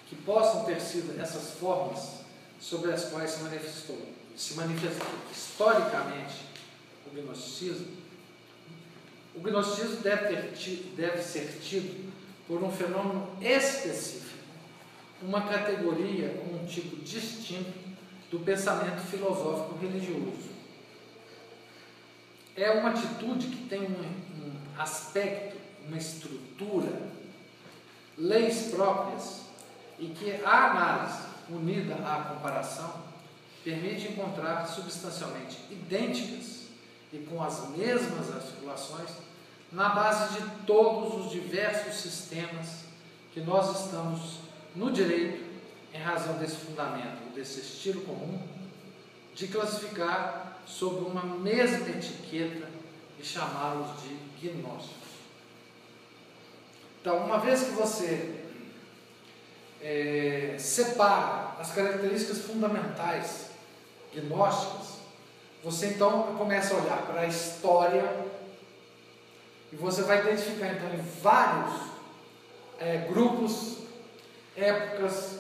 [0.09, 2.23] que possam ter sido essas formas
[2.59, 6.47] sobre as quais se manifestou, se manifestou historicamente
[7.07, 8.02] o gnosticismo,
[9.35, 12.13] o gnosticismo deve, ter ti- deve ser tido
[12.47, 14.37] por um fenômeno específico,
[15.23, 17.73] uma categoria, um tipo distinto
[18.31, 20.51] do pensamento filosófico religioso.
[22.57, 24.03] É uma atitude que tem um,
[24.45, 27.01] um aspecto, uma estrutura,
[28.19, 29.41] leis próprias
[29.99, 33.03] e que a análise, unida à comparação,
[33.65, 36.62] permite encontrar substancialmente idênticas
[37.13, 39.11] e com as mesmas articulações
[39.71, 42.85] na base de todos os diversos sistemas
[43.33, 44.39] que nós estamos
[44.75, 45.45] no direito,
[45.93, 48.41] em razão desse fundamento, desse estilo comum,
[49.35, 52.69] de classificar sob uma mesma etiqueta
[53.19, 55.03] e chamá-los de gnósticos.
[57.01, 58.43] Então, uma vez que você
[59.81, 63.51] é, separa as características fundamentais
[64.15, 64.92] gnósticas,
[65.63, 68.05] você então começa a olhar para a história
[69.73, 71.93] e você vai identificar então em vários
[72.81, 73.79] é, grupos,
[74.57, 75.39] épocas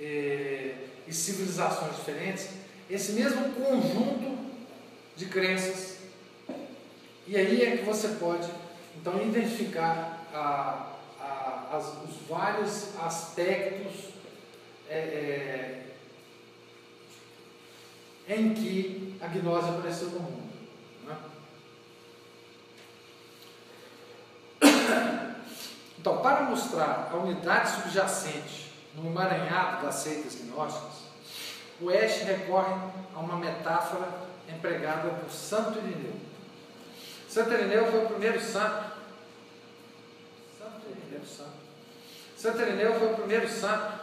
[0.00, 0.74] é,
[1.06, 2.48] e civilizações diferentes
[2.90, 4.36] esse mesmo conjunto
[5.16, 5.98] de crenças.
[7.26, 8.48] E aí é que você pode
[8.96, 14.10] então identificar a, a, as, os vários aspectos
[14.90, 15.81] é, é,
[18.28, 20.52] em que a gnose apareceu no mundo.
[21.06, 21.16] né?
[25.98, 31.02] Então, para mostrar a unidade subjacente no emaranhado das seitas gnósticas,
[31.80, 32.74] o Esch recorre
[33.14, 34.08] a uma metáfora
[34.48, 36.14] empregada por Santo Irineu.
[37.28, 38.92] Santo Irineu foi o primeiro santo.
[40.58, 41.62] Santo Irineu, santo.
[42.36, 44.02] Santo Irineu foi o primeiro santo.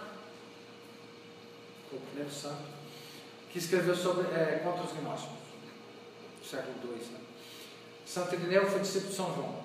[1.89, 2.78] Foi o primeiro santo
[3.49, 5.37] que escreveu sobre, é, contra os gnósticos,
[6.39, 7.05] do século II.
[7.05, 7.19] Né?
[8.05, 9.63] Santo Irineu foi discípulo de São João,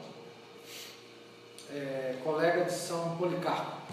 [1.71, 3.85] é, colega de São Policarpo.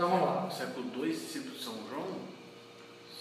[0.00, 0.40] Então vamos lá.
[0.46, 2.20] No século II, discípulo de São João,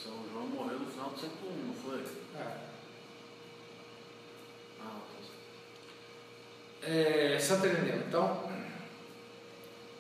[0.02, 2.00] São João morreu no final do século I, não foi?
[2.40, 2.58] É.
[4.80, 5.00] Ah,
[6.82, 6.88] tá.
[6.88, 7.98] É, Santa Ireneu.
[8.08, 8.50] Então,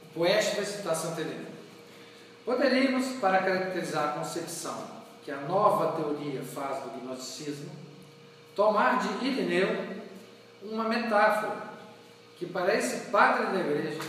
[0.03, 1.48] o poeta vai citar Santa Ireneu.
[2.49, 4.75] Poderíamos, para caracterizar a concepção
[5.23, 7.69] que a nova teoria faz do gnosticismo,
[8.55, 9.99] tomar de Ireneu
[10.63, 11.69] uma metáfora
[12.39, 14.01] que para esse padre da igreja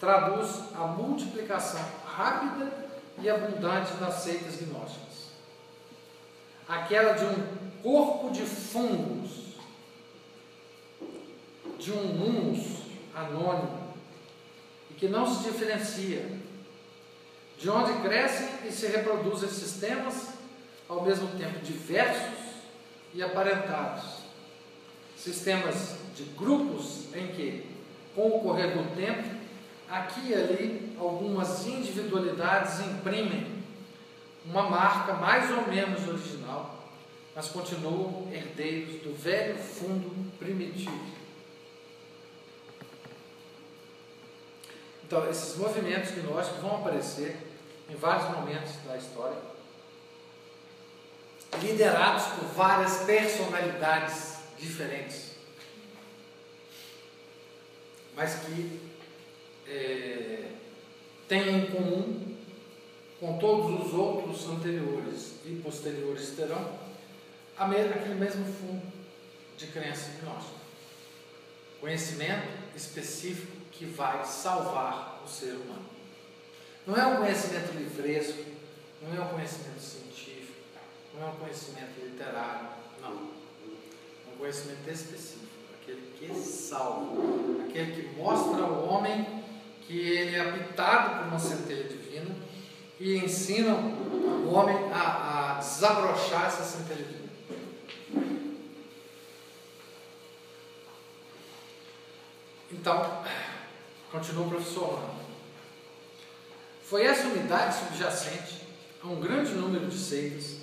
[0.00, 2.72] traduz a multiplicação rápida
[3.18, 5.32] e abundante das seitas gnósticas.
[6.66, 9.56] Aquela de um corpo de fungos,
[11.78, 12.78] de um humus
[13.14, 13.92] anônimo,
[14.90, 16.43] e que não se diferencia,
[17.58, 20.28] de onde crescem e se reproduzem sistemas
[20.88, 22.38] ao mesmo tempo diversos
[23.14, 24.04] e aparentados.
[25.16, 27.66] Sistemas de grupos em que,
[28.14, 29.28] com o correr do tempo,
[29.88, 33.54] aqui e ali, algumas individualidades imprimem
[34.44, 36.84] uma marca mais ou menos original,
[37.34, 41.23] mas continuam herdeiros do velho fundo primitivo.
[45.06, 47.36] Então, esses movimentos gnósticos vão aparecer
[47.90, 49.36] em vários momentos da história,
[51.60, 55.34] liderados por várias personalidades diferentes,
[58.16, 58.80] mas que
[59.68, 60.50] é,
[61.28, 62.36] têm em comum
[63.20, 66.78] com todos os outros anteriores e posteriores terão
[67.56, 68.82] aquele mesmo fundo
[69.56, 70.64] de crença gnóstica.
[71.80, 75.84] Conhecimento específico que vai salvar o ser humano.
[76.86, 78.44] Não é um conhecimento livresco,
[79.02, 80.52] não é um conhecimento científico,
[81.14, 82.68] não é um conhecimento literário,
[83.00, 83.10] não.
[83.10, 85.46] É um conhecimento específico,
[85.80, 89.44] aquele que salva, aquele que mostra ao homem
[89.86, 92.34] que ele é habitado por uma centelha divina
[92.98, 97.24] e ensina o homem a, a desabrochar essa centelha divina.
[102.72, 103.24] Então,
[104.14, 105.24] continua o professor Orlando.
[106.84, 108.60] Foi essa unidade subjacente
[109.02, 110.58] a um grande número de seitas,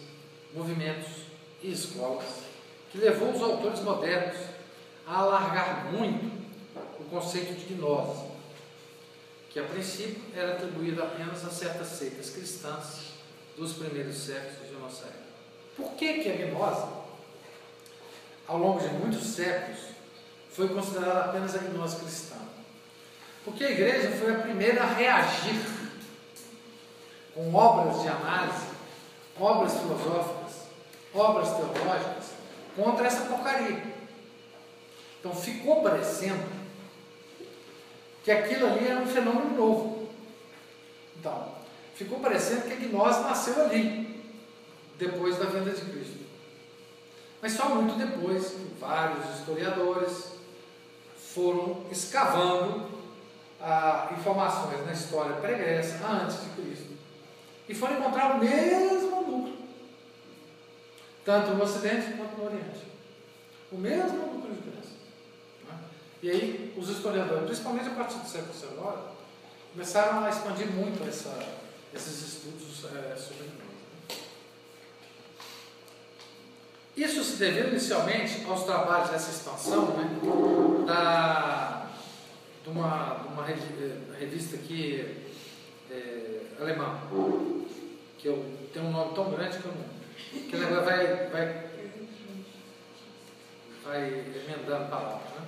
[0.53, 1.23] movimentos
[1.61, 2.25] e escolas
[2.89, 4.37] que levou os autores modernos
[5.05, 6.31] a alargar muito
[6.97, 8.25] o conceito de gnose,
[9.49, 13.15] que a princípio era atribuído apenas a certas seitas cristãs
[13.57, 15.21] dos primeiros séculos de nossa época.
[15.75, 16.87] Por que, que a gnose,
[18.47, 19.79] ao longo de muitos séculos,
[20.49, 22.50] foi considerada apenas a gnose cristã?
[23.43, 25.65] Porque a igreja foi a primeira a reagir
[27.34, 28.67] com obras de análise,
[29.39, 30.54] obras filosóficas,
[31.13, 32.32] obras teológicas
[32.75, 33.84] contra essa porcaria.
[35.19, 36.43] Então ficou parecendo
[38.23, 40.10] que aquilo ali era um fenômeno novo.
[41.19, 41.56] Então,
[41.95, 44.23] ficou parecendo que a gnose nasceu ali,
[44.97, 46.19] depois da vinda de Cristo.
[47.41, 50.32] Mas só muito depois vários historiadores
[51.34, 53.00] foram escavando
[53.62, 56.93] ah, informações na história pregressa, antes de Cristo,
[57.69, 59.58] e foram encontrar o mesmo núcleo,
[61.24, 62.91] tanto no Ocidente quanto no Oriente.
[63.71, 64.89] O mesmo núcleo de crença.
[65.67, 65.76] Né?
[66.24, 68.71] E aí, os historiadores, principalmente a partir do século XIX,
[69.71, 71.34] começaram a expandir muito essa,
[71.93, 73.71] esses estudos é, sobre nós.
[76.97, 81.80] Isso se deveu inicialmente aos trabalhos dessa expansão né, da,
[82.63, 85.26] de, uma, de uma revista aqui
[85.89, 86.99] é, alemã,
[88.18, 90.01] que eu, tem um nome tão grande que eu não.
[90.49, 91.70] Que ela vai, vai,
[93.84, 95.32] vai emendando palavras.
[95.32, 95.47] Né?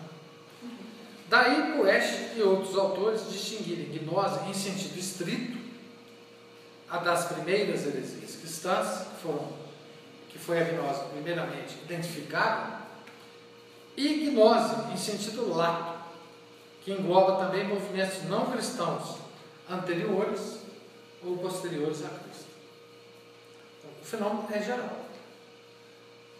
[1.29, 5.57] Daí Poeste e outros autores distinguirem gnose em sentido estrito,
[6.89, 9.49] a das primeiras heresias cristãs, que, foram,
[10.29, 12.83] que foi a gnose primeiramente identificada,
[13.95, 15.92] e gnose em sentido lato,
[16.83, 19.17] que engloba também movimentos não cristãos
[19.69, 20.59] anteriores
[21.23, 22.45] ou posteriores a Cristo.
[23.79, 24.99] Então, o fenômeno é geral.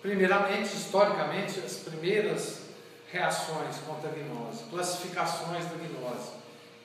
[0.02, 2.64] Primeiramente, historicamente, as primeiras
[3.10, 6.32] reações contra a gnose, classificações da gnose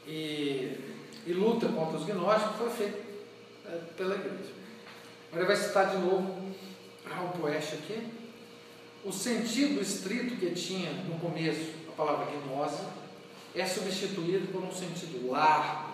[0.06, 0.96] e,
[1.26, 2.98] e luta contra os gnósticos foi feita
[3.66, 4.52] é, pela igreja.
[5.32, 6.54] Agora vai citar de novo
[7.04, 8.06] Raul Poeste aqui.
[9.04, 12.82] O sentido estrito que tinha no começo a palavra gnose
[13.54, 15.88] é substituído por um sentido largo,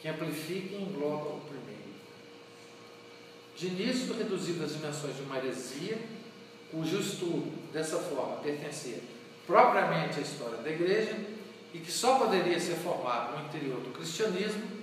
[0.00, 1.70] que amplifica e engloba o primeiro.
[3.56, 5.98] De início, reduzido às dimensões de uma heresia,
[6.70, 9.00] cujo estudo, dessa forma, pertencia
[9.46, 11.16] propriamente à história da igreja
[11.74, 14.80] e que só poderia ser formado no interior do cristianismo,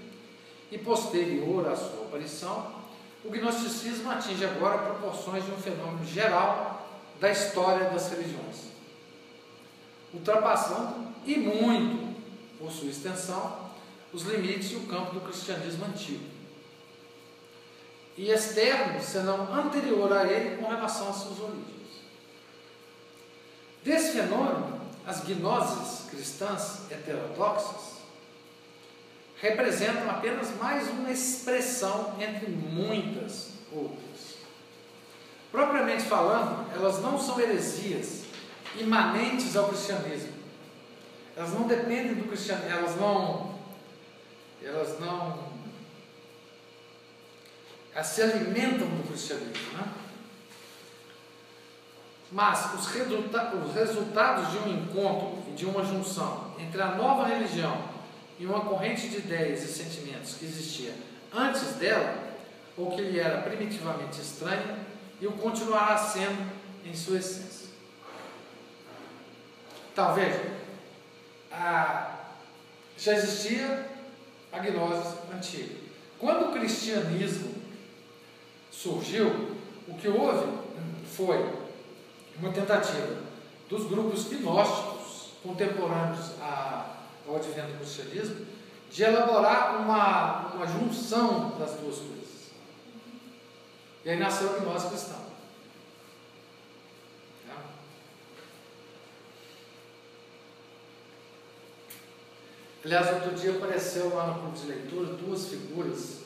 [0.71, 2.75] e posterior à sua aparição,
[3.23, 6.87] o gnosticismo atinge agora proporções de um fenômeno geral
[7.19, 8.71] da história das religiões,
[10.17, 12.15] ultrapassando e muito,
[12.57, 13.67] por sua extensão,
[14.11, 16.23] os limites e o campo do cristianismo antigo.
[18.17, 21.77] E externo, senão anterior a ele, com relação às suas origens.
[23.83, 27.97] Desse fenômeno, as gnoses cristãs heterodoxas
[29.39, 34.37] representam apenas mais uma expressão entre muitas outras.
[35.51, 38.26] Propriamente falando, elas não são heresias
[38.79, 40.33] imanentes ao cristianismo.
[41.35, 43.57] Elas não dependem do cristianismo, elas não
[44.61, 45.47] elas não
[47.93, 49.87] elas se alimentam do cristianismo, né?
[52.31, 57.25] Mas os, resulta os resultados de um encontro e de uma junção entre a nova
[57.25, 57.81] religião
[58.37, 60.93] e uma corrente de ideias e sentimentos que existia
[61.33, 62.27] antes dela,
[62.77, 64.77] ou que lhe era primitivamente estranha,
[65.19, 66.51] e o continuará sendo
[66.85, 67.56] em sua essência.
[69.97, 70.39] Talvez
[72.99, 73.89] já existia
[74.53, 75.75] a gnose antiga.
[76.19, 77.55] Quando o cristianismo
[78.69, 80.55] surgiu, o que houve
[81.15, 81.43] foi
[82.37, 83.23] uma tentativa
[83.67, 88.45] dos grupos gnósticos contemporâneos ao advento do cristianismo
[88.91, 92.51] de elaborar uma, uma junção das duas coisas.
[94.05, 95.15] E aí nasceu a gnose cristã.
[95.15, 95.27] Tá?
[102.87, 106.21] Aliás, outro dia apareceu lá no clube de leitura duas figuras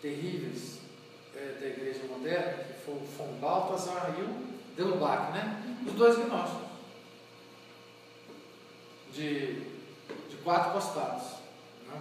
[0.00, 0.78] terríveis
[1.36, 3.38] é, da igreja moderna, que foi o von
[4.18, 5.62] e o Delubach, né?
[5.86, 6.68] Os dois gnósticos.
[9.12, 9.60] De,
[10.30, 11.24] de quatro costados.
[11.86, 12.00] Né?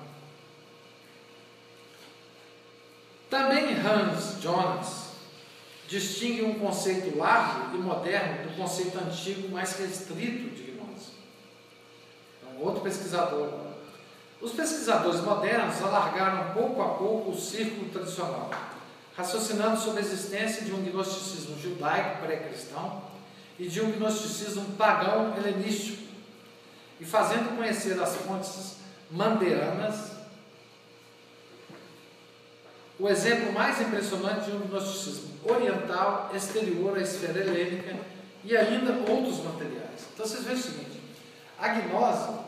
[3.29, 5.09] Também Hans Jonas
[5.89, 10.74] distingue um conceito largo e moderno do conceito antigo mais restrito de
[12.57, 13.49] um outro pesquisador.
[14.41, 18.49] Os pesquisadores modernos alargaram pouco a pouco o círculo tradicional
[19.15, 23.01] raciocinando sobre a existência de um gnosticismo judaico pré-cristão
[23.57, 26.03] e de um gnosticismo pagão helenístico,
[26.99, 28.77] e fazendo conhecer as fontes
[29.09, 30.11] mandeanas,
[32.97, 37.97] o exemplo mais impressionante de um gnosticismo oriental exterior à esfera helênica
[38.43, 40.07] e ainda outros materiais.
[40.13, 41.01] Então vocês veem o seguinte,
[41.59, 42.39] a gnose,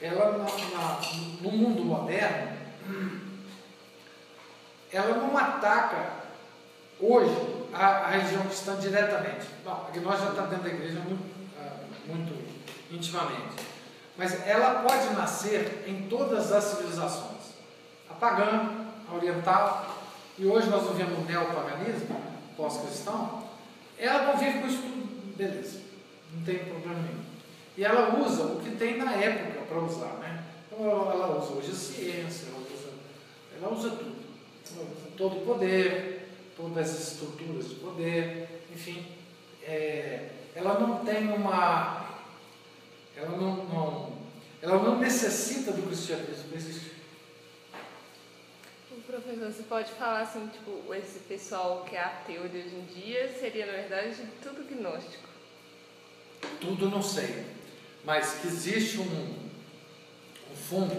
[0.00, 1.00] ela na, na,
[1.40, 2.56] no mundo moderno,
[4.92, 6.18] ela não ataca
[7.00, 7.36] hoje
[7.72, 9.46] a, a religião cristã diretamente.
[9.64, 12.48] Bom, a gnose já está dentro da igreja muito, uh, muito
[12.90, 13.66] intimamente.
[14.16, 17.52] Mas ela pode nascer em todas as civilizações.
[18.10, 18.70] A pagã,
[19.08, 19.94] a oriental,
[20.38, 22.20] e hoje nós vivemos o neopaganismo,
[22.56, 23.44] pós-cristão,
[23.96, 25.80] ela convive com isso tudo, beleza,
[26.32, 27.27] não tem problema nenhum.
[27.78, 30.44] E ela usa o que tem na época para usar, né?
[30.66, 32.90] Então ela, ela usa hoje a ciência, ela usa,
[33.56, 34.18] ela usa tudo
[35.16, 39.06] todo o poder, todas as estruturas de poder, enfim,
[39.62, 42.18] é, ela não tem uma.
[43.16, 44.18] Ela não, não,
[44.62, 46.98] ela não necessita do cristianismo existir.
[49.06, 53.32] Professor, você pode falar assim, tipo, esse pessoal que é ateu de hoje em dia
[53.40, 55.28] seria, na verdade, tudo gnóstico?
[56.60, 57.46] Tudo não sei,
[58.08, 59.34] mas que existe um,
[60.50, 60.98] um fundo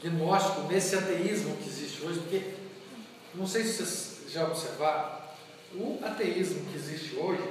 [0.00, 2.54] gnóstico nesse ateísmo que existe hoje, porque
[3.34, 5.10] não sei se vocês já observaram,
[5.74, 7.42] o ateísmo que existe hoje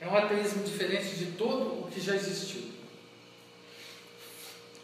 [0.00, 2.70] é um ateísmo diferente de todo o que já existiu.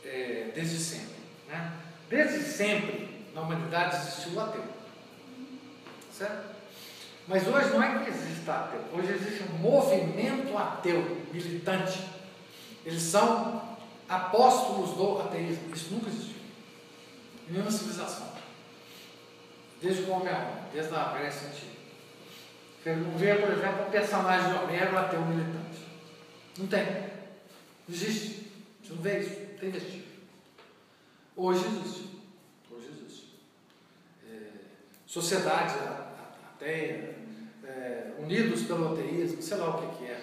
[0.04, 1.16] É, desde sempre.
[1.48, 1.72] Né?
[2.10, 4.64] Desde sempre, na humanidade, existiu o ateu.
[6.12, 6.54] Certo?
[7.26, 12.13] Mas hoje não é que existe ateu, hoje existe um movimento ateu, militante.
[12.84, 13.76] Eles são
[14.08, 15.74] apóstolos do ateísmo.
[15.74, 16.34] Isso nunca existiu.
[17.48, 18.34] Em nenhuma civilização
[19.84, 21.74] desde o Homem-Homem, desde a Grécia Antiga.
[22.82, 25.80] Você não vê, por exemplo, um personagem de Homero até um militante.
[26.58, 26.84] Não tem.
[26.84, 28.50] Não existe.
[28.82, 29.40] Você não vê isso.
[29.40, 30.04] Não tem vestígio.
[31.36, 32.20] Hoje existe.
[32.70, 33.40] Hoje existe.
[34.26, 34.48] É,
[35.06, 37.14] sociedades até
[37.64, 40.20] é, unidos pelo ateísmo, sei lá o que, que é.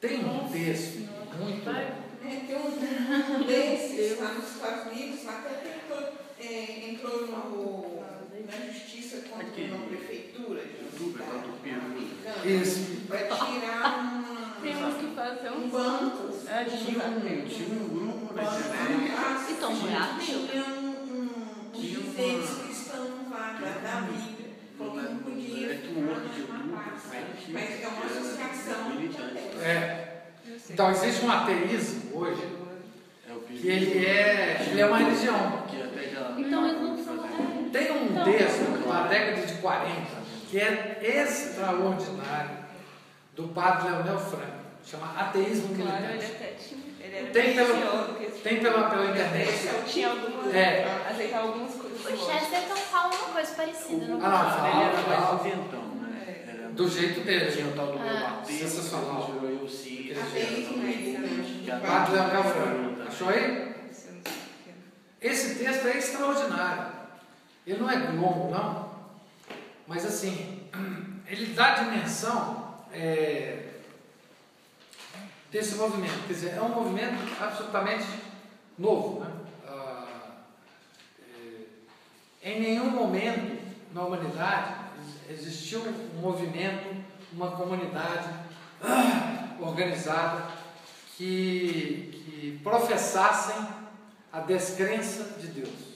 [0.00, 1.08] Tem um texto
[1.38, 1.68] muito.
[1.70, 1.92] É,
[2.46, 8.02] tem um desses lá nos Estados Unidos, até entrou, é, entrou no
[8.46, 13.06] na justiça contra uma prefeitura de tá Isso.
[13.08, 14.56] para tirar uma.
[14.62, 16.34] Temos que fazer um, um banco.
[16.46, 19.52] É, tinha um, tinha um grupo na internet.
[19.52, 21.30] Então, não é Tinha um, um,
[21.74, 24.50] um dizeres cristãos lá da, da Bíblia.
[24.78, 25.80] Falou que não podia É
[27.48, 28.92] Mas é uma associação.
[29.62, 30.01] É.
[30.70, 32.42] Então, existe um ateísmo hoje
[33.28, 35.62] É o que ele é, ele é uma religião.
[35.68, 36.34] Que até já.
[36.38, 37.68] Então eles não são fazer.
[37.72, 42.62] Tem um Então, texto da década de 40 que é extraordinário
[43.34, 46.82] do padre Leonel Franco, chama Ateísmo Claro, ele Militante.
[47.32, 49.66] Tem pelo- religioso, que esse- Tem pela, pela internet.
[49.66, 50.54] Eu tinha algumas.
[50.54, 50.84] É.
[51.10, 52.00] Aceitar algumas coisas.
[52.00, 54.68] O Chesterton fala uma coisa parecida, não Ah, não, fala?
[54.68, 55.34] Ele era fala, fala.
[55.42, 55.82] mais inventão?
[55.82, 55.91] Era
[56.74, 57.50] Do jeito dele.
[57.52, 58.20] Tinha o tal do meu Ah.
[58.40, 59.32] bater, Sensacional.
[59.32, 60.10] virou eu sim.
[60.12, 61.70] Ateísmo militante.
[61.86, 63.02] Padre Leonel Franco.
[63.08, 63.74] Achou aí?
[63.90, 65.30] Esse eu não sei o que é.
[65.30, 66.92] Esse texto é extraordinário.
[67.66, 68.90] Ele não é longo, não,
[69.86, 70.68] mas assim,
[71.28, 73.68] ele dá dimensão é,
[75.50, 76.26] desse movimento.
[76.26, 78.06] Quer dizer, é um movimento absolutamente
[78.76, 79.20] novo.
[79.20, 79.30] Né?
[79.68, 80.06] Ah,
[82.42, 83.62] é, em nenhum momento
[83.94, 84.81] na humanidade
[85.28, 88.28] existiu um movimento, uma comunidade
[88.82, 90.48] ah, organizada
[91.16, 93.66] que, que professassem
[94.32, 95.92] a descrença de Deus.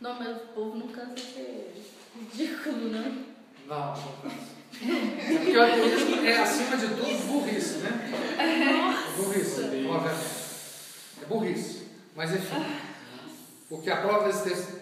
[0.00, 1.82] Não, mas o povo não cansa de ser
[2.14, 3.24] ridículo, não.
[3.66, 4.56] Não, não cansa.
[4.78, 7.90] É porque o ateísmo é, acima de tudo, burrice, né?
[8.38, 10.46] É burrice, obviamente.
[11.22, 11.86] É burrice.
[12.14, 12.66] Mas, enfim.
[13.68, 14.80] Porque a prova desse texto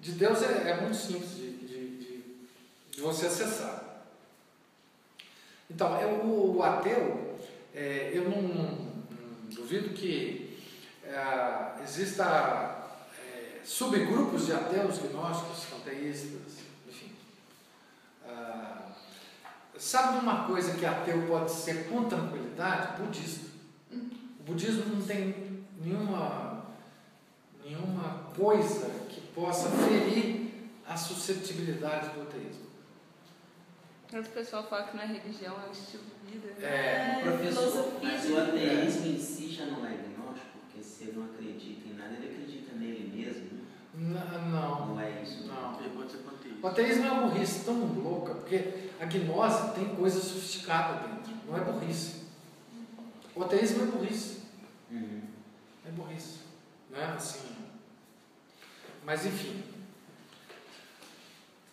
[0.00, 1.41] de Deus é, é muito simples
[2.92, 4.04] de você acessar.
[5.68, 7.38] Então, eu, o ateu,
[7.74, 8.92] é, eu não, não
[9.50, 10.58] duvido que
[11.02, 12.88] é, exista
[13.18, 17.12] é, subgrupos de ateus gnósticos, panteístas, enfim.
[18.26, 18.90] Ah,
[19.78, 23.02] sabe uma coisa que ateu pode ser com tranquilidade?
[23.02, 23.50] Budista.
[23.90, 26.66] O budismo não tem nenhuma,
[27.64, 30.52] nenhuma coisa que possa ferir
[30.86, 32.61] a suscetibilidade do ateísmo.
[34.12, 36.48] Mas o pessoal fala que não é religião, é um estilo de vida.
[36.58, 36.66] né?
[36.68, 41.24] É, Professor, mas o ateísmo em si já não é gnóstico, porque se ele não
[41.24, 43.62] acredita em nada, ele acredita nele mesmo.
[43.94, 45.46] n- não, Não é isso?
[45.46, 45.80] não.
[45.80, 46.60] Ele pode ser panteísta.
[46.62, 51.56] O ateísmo é uma burrice tão louca, porque a gnose tem coisa sofisticada dentro, não
[51.56, 52.22] é burrice.
[53.34, 54.42] O ateísmo é burrice,
[54.90, 55.22] Uhum.
[55.86, 56.40] é burrice.
[56.90, 57.02] Né?
[57.16, 57.48] Assim,
[59.06, 59.62] mas enfim.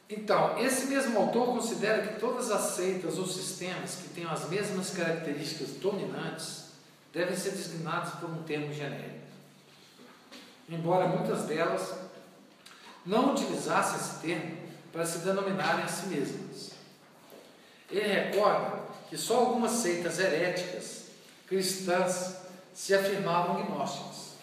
[0.10, 4.89] Então, esse mesmo autor considera que todas as seitas ou sistemas que tenham as mesmas
[4.89, 6.70] características dominantes
[7.14, 9.20] devem ser designadas por um termo genérico.
[10.68, 11.93] Embora muitas delas
[13.05, 14.57] não utilizassem esse termo
[14.91, 16.72] para se denominarem a si mesmas.
[17.91, 18.80] Ele recorda
[19.10, 21.05] que só algumas seitas heréticas
[21.47, 22.36] cristãs
[22.74, 24.34] se afirmavam gnósticas.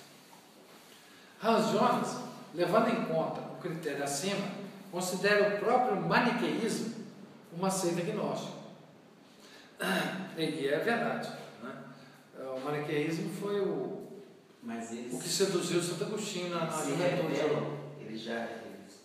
[1.42, 2.16] Hans Jonas,
[2.54, 6.94] levando em conta o critério acima, considera o próprio maniqueísmo
[7.52, 8.56] uma seita gnóstica.
[10.36, 11.30] E é verdade.
[11.62, 11.72] Né?
[12.56, 14.06] O maniqueísmo foi o,
[14.68, 17.36] eles, o que seduziu Santo Agostinho na, na juventude.
[18.00, 19.00] eles já eles,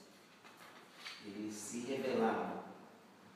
[1.25, 2.61] eles se revelavam.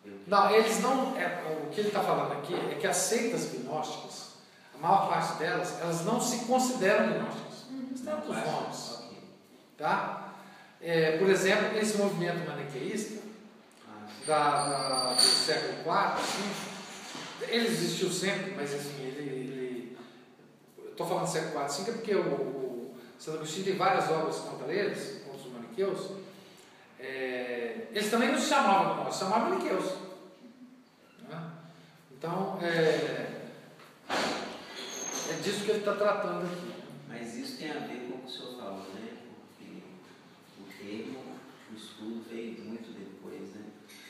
[0.05, 1.15] Eu- Não, eles não.
[1.17, 4.35] É, o que ele está falando aqui é que as seitas gnósticas,
[4.73, 7.65] a maior parte delas, elas não se consideram gnósticas.
[7.71, 9.05] Eles têm outros nomes.
[9.77, 10.24] Tá?
[10.87, 13.19] É, por exemplo, esse movimento maniqueísta
[14.27, 16.21] da, da- do século IV,
[17.39, 19.97] V, ele existiu sempre, mas assim, ele.
[20.91, 24.35] Estou falando do século IV, V, é porque o, o Santo Agostinho tem várias obras
[24.37, 26.11] contra eles, contra os maniqueus.
[26.99, 29.85] É, eles também não se chamavam gnósticos, se chamavam maniqueus.
[31.27, 31.49] Né?
[32.11, 33.41] Então, é,
[34.07, 36.75] é disso que ele está tratando aqui.
[37.07, 39.04] Mas isso tem a ver com o que o senhor falou, né?
[41.71, 43.61] O estudo veio muito depois, né?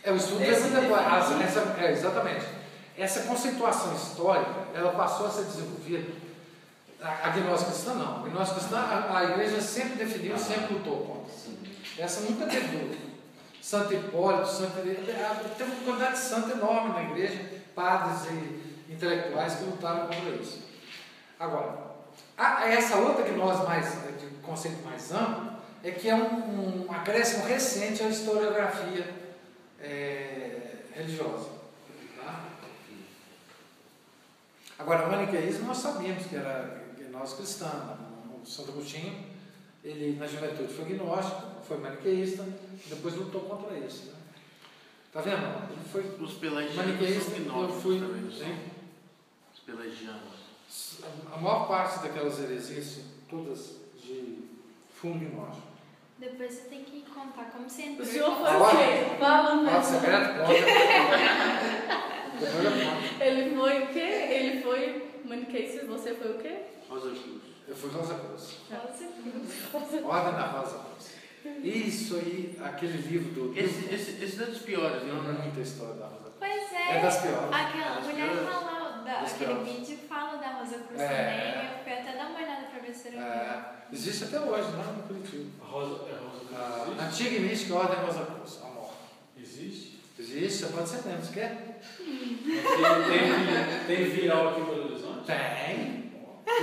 [0.04, 1.02] É, o estudo é muito depois.
[1.02, 1.42] definição.
[1.42, 2.46] Essa- essa- é, exatamente.
[2.98, 6.12] Essa conceituação histórica, ela passou a ser desenvolvida.
[7.02, 8.26] A, a gnose cristã não.
[8.26, 11.34] A gnose cristã, a, a igreja sempre definiu, sempre lutou contra.
[11.34, 11.58] Sim.
[11.98, 13.06] Essa nunca teve dúvida.
[13.62, 14.74] Santo Hipólito, Santo
[15.58, 20.62] tem uma quantidade de santo enorme na igreja, padres e intelectuais que lutaram contra isso.
[21.40, 21.80] Agora,
[22.38, 25.45] a- essa outra gnose mais, de conceito mais amplo,
[25.86, 29.08] é que é um, um acréscimo recente à historiografia
[29.80, 31.48] é, religiosa.
[32.18, 32.50] Tá?
[34.80, 38.00] Agora, o maniqueísmo nós sabíamos que era gnose cristã.
[38.42, 39.26] O Santo Agostinho,
[39.84, 42.44] ele na juventude foi gnóstico, foi maniqueísta,
[42.88, 44.08] depois lutou contra isso.
[44.08, 44.14] Né?
[45.14, 45.72] Tá vendo?
[45.72, 48.00] Ele foi Os maniqueísta, eu fui.
[49.54, 50.46] Os pelagianos.
[51.32, 54.46] A maior parte daquelas heresias, todas de
[54.92, 55.75] fundo gnóstico.
[56.18, 58.08] Depois você tem que contar como você O entrou.
[58.08, 59.18] senhor foi o quê?
[59.20, 60.54] Fala Fala conto.
[63.22, 64.00] Ele foi o quê?
[64.00, 66.56] Ele foi Maniquei, você foi o quê?
[66.90, 67.42] Rosa Cruz.
[67.68, 68.58] Eu fui Rosa Cruz.
[68.70, 69.04] Nossa,
[70.08, 71.16] Ordem da Rosa Cruz.
[71.64, 73.54] Isso aí, aquele livro do.
[73.60, 75.40] Esse, esse, esse é dos piores, Não, não, é né?
[75.44, 76.36] muita história da Rosa Cruz.
[76.40, 76.98] Pois é.
[76.98, 77.50] É das piores.
[77.52, 78.50] Aquela Das mulher piores.
[78.50, 79.68] falou, da, aquele piores.
[79.68, 81.08] vídeo fala da Rosa Cruz É.
[81.08, 81.50] também.
[81.78, 82.55] Eu fui até dar uma olhada
[82.94, 85.50] se era É, existe até hoje, lá no Curitiba.
[85.64, 88.94] A Rosa, é Rosa A Cruz antiga e mística Ordem Rosa Cruz, a morte.
[89.38, 89.96] existe?
[90.18, 91.82] Existe, você pode ser mesmo, você quer?
[91.98, 95.26] Tem, tem viral aqui em Belo Horizonte?
[95.26, 96.12] Tem.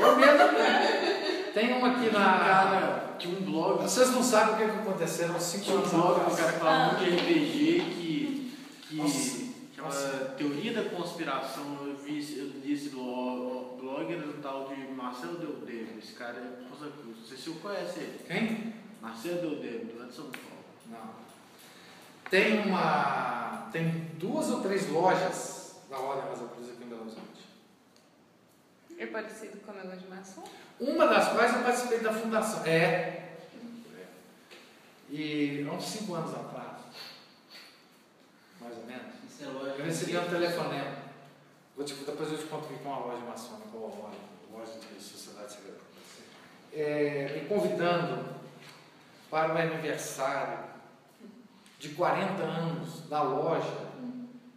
[0.00, 1.52] Eu mesmo.
[1.52, 2.38] Tem uma aqui na.
[2.38, 6.34] Cara, tinha um blog, Vocês não sabem o que que aconteceu 5 tinha um blog
[6.34, 8.56] cara que falava muito de RPG que,
[8.88, 9.42] que Nossa.
[9.76, 10.34] Nossa.
[10.38, 11.78] Teoria da Conspiração.
[11.86, 15.98] Eu vi eu li esse blog, blog era um tal de Marcelo Deldemo.
[15.98, 17.18] Esse cara é Rosa Cruz.
[17.18, 18.20] Não sei se você conhece ele.
[18.26, 18.74] Quem?
[19.00, 20.64] Marcelo Deldemo, lá de São Paulo.
[20.86, 21.14] Não.
[22.30, 23.68] Tem uma.
[23.70, 27.42] Tem duas ou três lojas da Ordem Rosa Cruz aqui em Belo Horizonte.
[28.98, 30.44] É parecido com o negócio de maçom?
[30.80, 32.64] Uma das quais eu participei da fundação.
[32.64, 33.18] É.
[35.10, 36.78] E há uns 5 anos atrás,
[38.58, 41.01] mais ou menos, Isso é eu recebi um telefonema.
[41.76, 44.72] Vou te, depois eu te conto o que é uma loja maçônica ou uma loja
[44.78, 45.80] de sociedade secreta.
[46.72, 48.24] É, me convidando
[49.30, 50.58] para o aniversário
[51.78, 53.88] de 40 anos da loja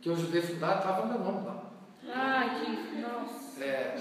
[0.01, 1.63] que eu ajudei a fundar, estava meu nome lá.
[2.13, 2.97] Ai, que.
[2.99, 3.63] Nossa.
[3.63, 3.97] É,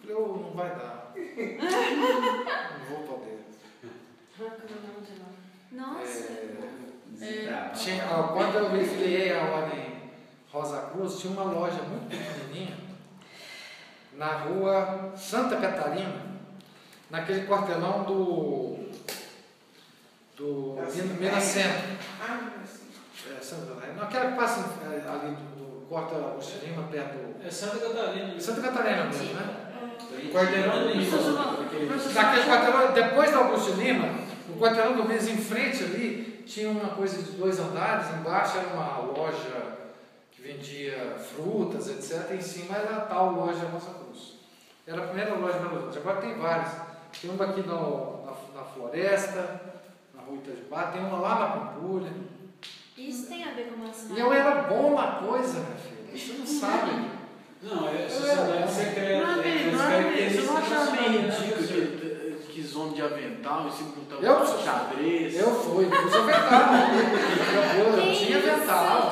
[0.00, 1.12] falei, "Ô, não vai dar.
[1.16, 3.44] não vou poder.
[5.72, 6.32] Nossa.
[7.20, 9.85] É, tinha, ó, quando eu me filiei à Ordem
[10.56, 12.78] Rosa Cruz, tinha uma loja muito pequenininha
[14.14, 16.22] na rua Santa Catarina,
[17.10, 18.78] naquele quartelão do.
[20.34, 20.78] do
[21.20, 21.98] Minas Centro.
[22.18, 23.36] Ah, não.
[23.36, 24.00] É, Santa Catarina.
[24.00, 27.46] Naquela que passa é, ali do, do Corta Agostinho Lima, perto do.
[27.46, 28.40] É Santa Catarina.
[28.40, 29.62] Santa Catarina mesmo, né?
[30.32, 32.12] Quarteirão do Minas.
[32.14, 34.08] Quartelão, depois da Augusto Lima,
[34.48, 38.68] no quartelão do Minas, em frente ali, tinha uma coisa de dois andares, embaixo era
[38.68, 39.75] uma loja
[40.46, 42.30] vendia frutas, etc.
[42.30, 44.34] E em cima era a tal loja Rosa Cruz.
[44.86, 45.98] Era a primeira loja da Horizonte.
[45.98, 46.72] Agora tem várias.
[47.20, 49.60] Tem uma aqui no, na, na Floresta,
[50.14, 52.12] na rua Itajubá, tem uma lá na Pampulha.
[52.96, 54.16] Isso tem a ver com maçonaria?
[54.16, 56.16] E eu era bom na coisa, minha filha.
[56.18, 57.10] Você não sabe.
[57.62, 59.26] Não, é sociedade secreta.
[59.26, 63.02] Não é não é características não acha da meio ridículo né, que, que zona de
[63.02, 65.34] avental, em cima do Eu tabuleiro sou- xadrez?
[65.36, 66.70] Eu fui, eu sou avental.
[67.78, 69.10] Eu, eu tinha avental.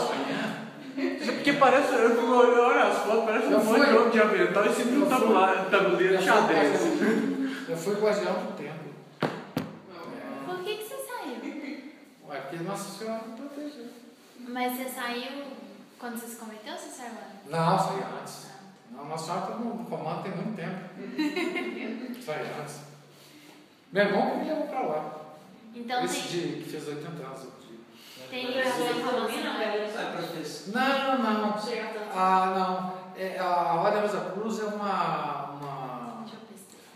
[0.94, 3.96] Porque parece, eu fico olhando as fotos, parece Eu um monte de fui.
[3.96, 5.06] homem de avental Eu do fui.
[5.08, 6.72] tabuleiro, tabuleiro Eu de fui xadrez.
[6.72, 8.84] guardião- Eu fui guardião do tempo.
[9.22, 10.46] É.
[10.46, 11.90] Por que, que você saiu?
[12.28, 13.86] Ué, porque Nossa Senhora me protegeu.
[14.48, 15.44] Mas você saiu
[15.98, 17.50] quando você se converteu ou você saiu antes?
[17.50, 18.46] Não, saí antes.
[18.92, 22.20] Não, Nossa Senhora está no comando tem muito tempo.
[22.24, 22.80] saí antes.
[23.92, 25.14] Meu irmão que me levou para lá.
[25.74, 27.40] Então Esse tem, dia que fez 80 anos.
[28.34, 29.90] Tem a ver com a maçonaria?
[29.96, 30.74] Ah, professor.
[30.74, 31.54] Não, não.
[32.14, 33.04] Ah, não.
[33.22, 36.24] É, a Ordem Rosa Cruz é uma- uma.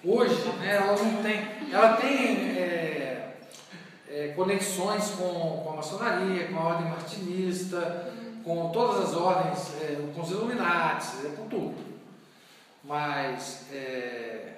[0.04, 1.48] Hoje, né, ela não tem.
[1.72, 3.36] Ela tem é,
[4.10, 8.12] é, conexões com, com a maçonaria, com a ordem martinista,
[8.44, 11.74] com todas as ordens, é, com os Illuminatis, é, com tudo.
[12.82, 14.54] Mas é,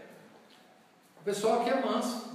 [1.21, 2.30] o pessoal aqui é manso.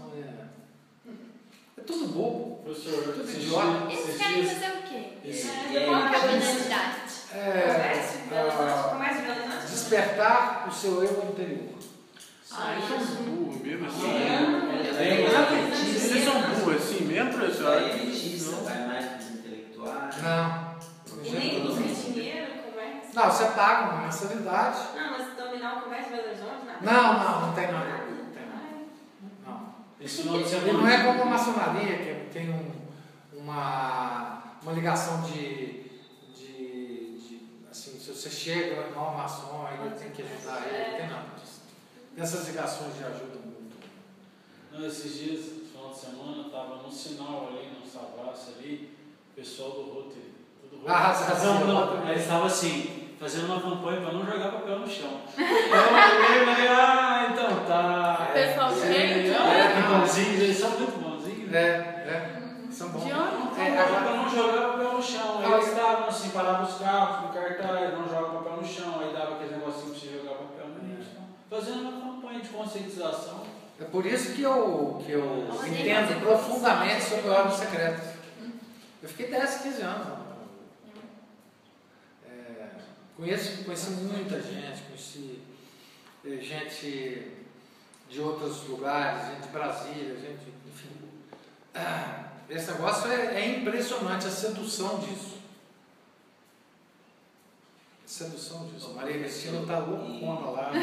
[1.86, 2.56] É, é tudo bobo.
[2.64, 3.88] Professor, Tudo idiota.
[3.88, 5.02] dias- Eles querem fazer o quê?
[5.24, 6.96] Esse- É, Qual que é a finalidade?
[8.90, 11.76] Comércio, É, despertar o seu eu interior.
[12.52, 14.02] Ah, eles são burros mesmo assim.
[14.98, 17.72] Tem- Vocês são burros assim mesmo, professor?
[17.72, 20.16] Vai elitista, vai mais para os intelectuais.
[20.24, 20.76] Não.
[21.24, 23.10] E nem usa dinheiro, comércio.
[23.14, 24.80] Não, você paga uma mensalidade.
[24.96, 26.80] Não, mas dominar o comércio Belo Horizonte, nada.
[26.82, 27.48] Não, não.
[27.48, 28.05] Não tem nada.
[30.00, 30.38] Não.
[30.38, 30.74] De E semana.
[30.74, 32.76] não é como a maçonaria, que tem um-
[33.34, 35.84] uma, uma ligação de,
[36.36, 37.39] de, de,
[37.70, 41.28] Assim, se você chega, o irmão maçom, aí tem que ajudar ele, não tem nada
[41.39, 41.62] disso.
[42.18, 43.76] Essas ligações já ajudam muito.
[44.72, 48.98] Não, esses dias, final de semana, estava no sinal ali, no Savassi ali,
[49.32, 50.34] o pessoal do Rotary.
[50.70, 51.68] Tudo Ah, sim, Não,
[51.98, 55.22] não, aí estava assim, fazendo uma campanha para não jogar papel no chão.
[55.38, 58.30] Então eu falei, ah, então tá.
[58.34, 59.57] Pessoal, gente, é, olha.
[59.57, 61.53] É, bonzinhos, eles são muito bonzinhos.
[61.53, 62.36] É, é.
[62.72, 63.05] São bons.
[63.05, 63.61] De onde?
[63.61, 65.39] É, É, para não jogar papel no chão.
[65.41, 69.13] Aí eles estavam assim, paravam os carros no cartaz, não joga papel no chão, aí
[69.13, 71.24] dava aquele negocinho para você jogar papel no chão.
[71.49, 73.43] Fazendo uma campanha de conscientização.
[73.80, 78.16] É por isso que eu, que eu entendo profundamente sobre ordens secretas.
[79.03, 80.24] Eu fiquei 10, 15 anos.
[83.18, 85.39] Conheço, conheci muita gente, conheci
[86.26, 87.32] eh, gente
[88.09, 90.89] de outros lugares, gente de Brasília, gente, enfim.
[91.74, 95.36] Ah, Esse negócio é, é impressionante, a sedução disso.
[98.03, 98.93] A sedução disso.
[98.93, 100.72] Maria Cristina está loucona lá.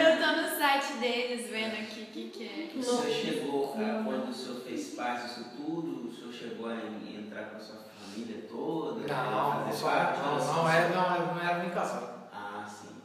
[0.00, 2.70] Eu tô no site deles vendo aqui o que, que é.
[2.82, 7.18] Senhor chegou, a, quando o senhor fez parte disso tudo, o senhor chegou a en-
[7.26, 7.76] entrar com a sua
[8.10, 9.00] família toda?
[9.06, 12.28] Não, fazer só, parte não, dessa- não, é, não, é- não era nem casado.
[12.32, 12.96] Ah, sim.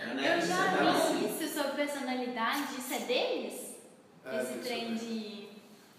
[0.00, 0.66] Era na Eu já
[1.10, 3.76] vi isso sobre personalidade, isso é deles?
[4.24, 4.94] É, Esse trem é.
[4.94, 5.46] de.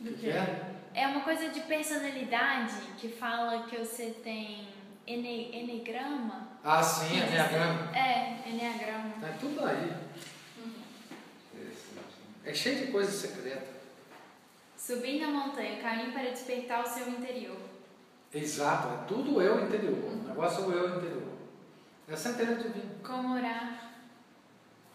[0.01, 0.73] O que é?
[0.93, 4.67] É uma coisa de personalidade que fala que você tem
[5.05, 6.47] ene, enegrama.
[6.63, 7.95] Ah, sim, é Enneagrama.
[7.97, 9.13] É, eneagrama.
[9.23, 9.93] É tudo aí.
[11.53, 12.15] Interessante.
[12.45, 13.77] É cheio de coisa secreta.
[14.77, 17.57] Subir na montanha, caminho para despertar o seu interior.
[18.33, 19.97] Exato, é tudo eu interior.
[19.97, 21.23] O negócio é o eu interior.
[22.07, 22.91] É a centelha divina.
[23.03, 23.91] Como orar.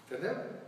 [0.07, 0.63] Entendeu?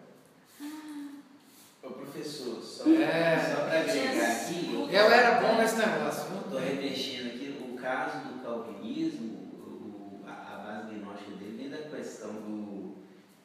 [1.83, 3.39] Ô professor, só, É.
[3.39, 6.35] só para agregar aqui, eu era bom nesse negócio.
[6.39, 11.89] estou remexendo aqui, o caso do calvinismo, o- a, a base gnóstica dele vem da
[11.95, 12.95] questão do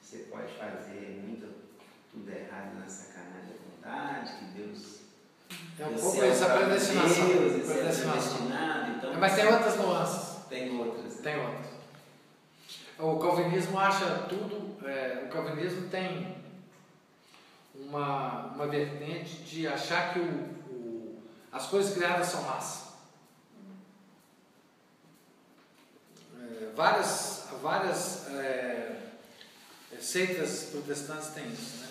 [0.01, 1.53] você pode fazer muito
[2.11, 4.99] tudo errado na sacanagem à vontade, que Deus
[5.80, 7.28] É um pouco é essa o próprio predestinação.
[7.28, 8.47] Deus, é predestinação.
[8.97, 10.36] então Mas tem outras nuances.
[10.50, 11.14] tem outras.
[11.16, 11.68] Tem outras.
[13.00, 14.78] O calvinismo acha tudo.
[14.86, 16.36] é, o calvinismo tem
[17.76, 20.24] uma, uma vertente de achar que o,
[20.70, 22.89] o- as coisas criadas são más.
[26.38, 28.95] É, várias várias é,
[30.00, 31.78] seitas protestantes têm isso.
[31.78, 31.89] Né?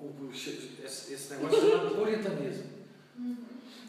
[0.00, 2.70] O, esse, esse negócio chama puritanismo.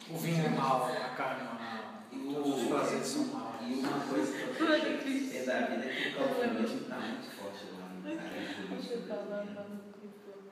[0.09, 3.61] O vinho é mau, a carne é má, E todos os prazeres são maus.
[3.61, 7.65] E uma coisa que eu achei da vida é que o calvinismo está muito forte
[7.79, 7.99] lá no.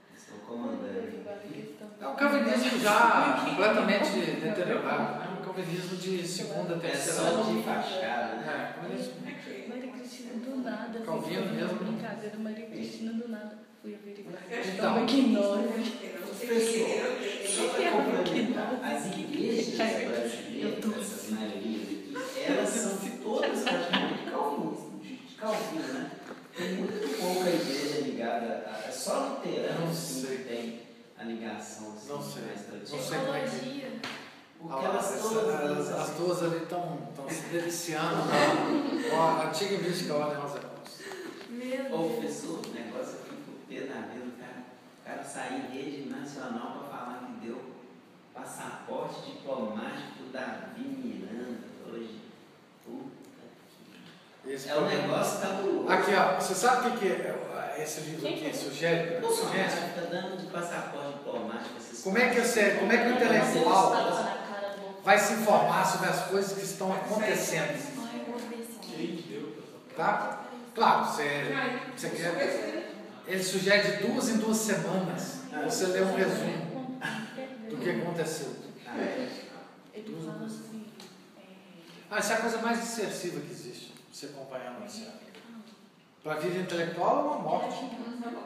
[0.07, 1.17] Eles estão comandando.
[1.99, 5.37] É um calvinismo já completamente deteriorado, né?
[5.39, 7.57] um calvinismo de segunda, É terceira só ordem.
[7.57, 8.45] de fachada, né?
[8.47, 9.13] É, calvinismo.
[9.69, 10.99] Maria Cristina do nada.
[10.99, 11.77] Calvino assim, mesmo.
[11.79, 13.66] Brincadeira, Maria Cristina do nada.
[13.87, 14.43] Fui averiguar.
[14.51, 15.07] Então.
[17.47, 25.09] Só para complementar, as igrejas brasileiras, essas maiorias aqui, elas são todas praticamente calvinistas, de
[25.15, 26.11] de Calvino, né?
[26.57, 28.87] Tem muito pouca igreja ligada a.
[28.89, 30.37] É só luterano Não assim, sei.
[30.37, 30.81] que tem
[31.17, 32.41] a ligação assim, Não sei.
[32.43, 33.05] mais Não tradicional.
[33.05, 33.41] sei é que é.
[33.45, 33.91] Psicologia.
[34.59, 35.89] Porque Ah, elas todas.
[35.89, 40.97] as, as duas ali estão se deliciando na com a antiga mística ordem Rosa Cruz.
[41.49, 42.43] Meu Ô Deus.
[43.85, 44.63] Na mesa, cara.
[45.01, 47.75] O cara sair em rede nacional para falar que deu
[48.33, 51.59] passaporte diplomático Davi Miranda
[51.89, 52.19] hoje.
[52.85, 53.07] Puta
[54.47, 55.01] É um problema.
[55.01, 55.89] negócio cabuloso.
[55.89, 59.21] Aqui, ó, você sabe o que, que é, esse livro aqui sugere?
[59.21, 59.69] Pô, sugere?
[59.69, 63.15] cara, tá dando de passaporte diplomático esses Como é que você, como é que o
[63.15, 63.95] intelectual
[65.03, 67.97] vai se informar sobre as coisas que estão acontecendo?
[69.29, 69.57] Deu
[69.95, 70.43] Tá?
[70.75, 71.55] Claro, você,
[71.95, 72.96] você quer.
[73.27, 76.99] Ele sugere de duas em duas semanas você ler um resumo
[77.69, 78.55] do que aconteceu.
[79.93, 80.85] Ele fala assim.
[81.37, 81.43] é,
[82.09, 85.11] Ah, essa é a coisa mais dispersiva que existe, você acompanhar a notícia.
[86.23, 87.85] Para a vida intelectual é uma morte.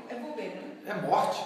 [0.10, 0.76] É bobeira, né?
[0.86, 1.44] É morte.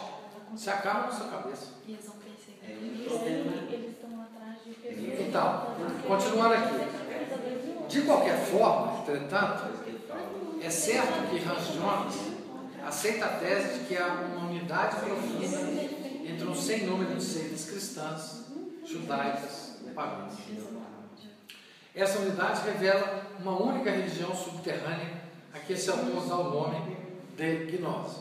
[0.51, 1.67] Você acaba na sua cabeça.
[1.85, 2.55] E eles vão perceber.
[2.63, 5.27] É um Eles estão atrás de pessoas.
[5.27, 5.75] Então,
[6.07, 7.87] continuando aqui.
[7.87, 9.63] De qualquer forma, entretanto,
[10.61, 12.24] é certo que Hans Jones
[12.85, 15.57] aceita a tese de que há uma unidade profunda
[16.23, 18.45] entre um sem número de seitas cristãs,
[18.85, 20.33] judaicas e pagãs.
[21.93, 25.23] Essa unidade revela uma única religião subterrânea
[25.53, 26.97] a que esse autor dá o nome
[27.35, 28.19] de gnose.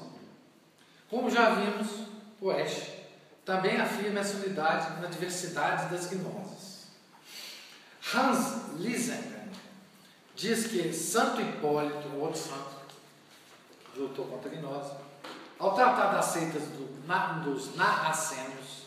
[1.11, 1.89] Como já vimos,
[2.41, 2.95] o Esch
[3.45, 6.85] também afirma essa unidade na diversidade das gnoses.
[8.15, 9.51] Hans Liesenberg
[10.35, 12.74] diz que Santo Hipólito, o outro santo,
[13.97, 14.55] lutou contra a
[15.59, 18.85] ao tratar das seitas do- na- dos Naacenos,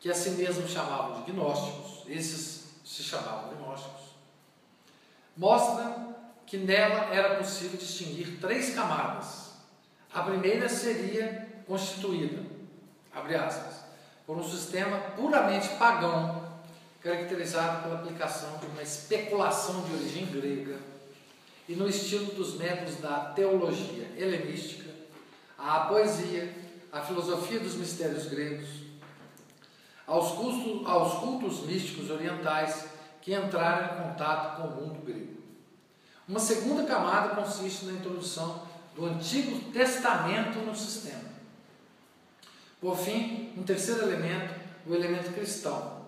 [0.00, 4.02] que a si mesmos chamavam de gnósticos, esses se chamavam gnósticos,
[5.36, 5.96] mostra
[6.46, 9.52] que nela era possível distinguir três camadas.
[10.12, 12.42] A primeira seria constituída,
[13.14, 13.76] abre aspas,
[14.26, 16.42] por um sistema puramente pagão,
[17.00, 20.78] caracterizado pela aplicação de uma especulação de origem grega
[21.68, 24.90] e no estilo dos métodos da teologia helenística,
[25.56, 26.52] à poesia,
[26.90, 28.68] à filosofia dos mistérios gregos,
[30.06, 32.86] aos, cultos, aos cultos místicos orientais
[33.20, 35.40] que entraram em contato com o mundo grego.
[36.28, 41.32] Uma segunda camada consiste na introdução do Antigo Testamento no sistema.
[42.80, 44.52] Por fim, um terceiro elemento,
[44.86, 46.02] o elemento cristão,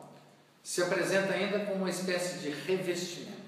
[0.63, 3.45] se apresenta ainda como uma espécie de revestimento.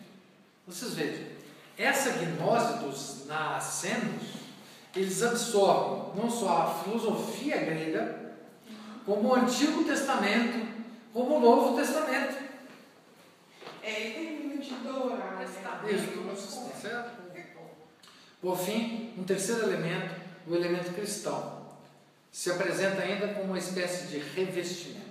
[0.67, 1.36] Vocês vejam,
[1.79, 4.23] essa gnose dos nascenos,
[4.95, 8.35] eles absorvem não só a filosofia grega,
[9.05, 10.67] como o Antigo Testamento,
[11.13, 12.37] como o Novo Testamento.
[13.83, 15.47] É, ele termina de dourar, né?
[15.93, 17.27] Isso, certo?
[18.41, 20.15] Por fim, um terceiro elemento,
[20.47, 21.67] o elemento cristão,
[22.31, 25.07] se apresenta ainda como uma espécie de revestimento.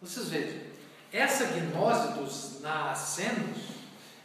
[0.00, 0.60] Vocês vejam,
[1.12, 3.73] essa gnose dos nascenos,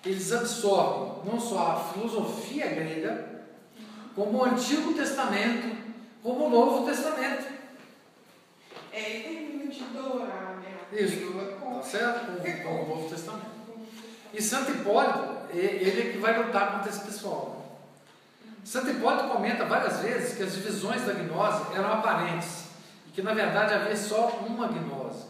[0.06, 3.44] eles absorvem não só a filosofia grega,
[4.16, 5.76] como o Antigo Testamento,
[6.24, 7.46] como o Novo Testamento.
[8.92, 10.78] É, ele termina de dourar, né?
[10.92, 12.42] Isso, tá certo?
[12.42, 13.60] Com, com o Novo Testamento.
[14.34, 17.80] E Santo Hipólito, ele é que vai lutar contra esse pessoal.
[18.64, 22.66] Santo Hipólito comenta várias vezes que as divisões da gnose eram aparentes
[23.08, 25.26] e que na verdade havia só uma gnose.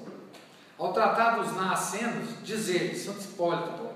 [0.77, 3.88] Ao tratar dos nascenos, diz ele, Santo Hipólito,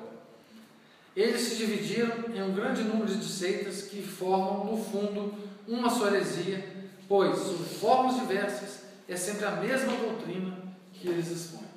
[1.16, 5.34] eles se dividiram em um grande número de seitas que formam, no fundo,
[5.68, 10.58] uma só heresia, pois, sob formas diversas, é sempre a mesma doutrina
[10.94, 11.68] que eles expõem.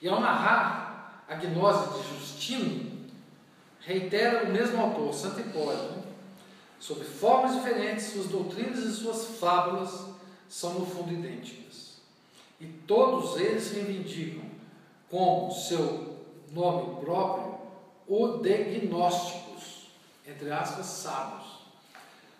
[0.00, 2.92] E ao narrar a gnose de Justino,
[3.80, 6.04] reitera o mesmo autor, Santo Hipólito,
[6.78, 10.06] sob formas diferentes, suas doutrinas e suas fábulas
[10.48, 11.94] são no fundo idênticas.
[12.60, 14.44] E todos eles reivindicam
[15.10, 16.18] como seu
[16.52, 17.43] nome próprio
[18.06, 19.88] o de gnósticos,
[20.26, 21.64] entre aspas, sábios,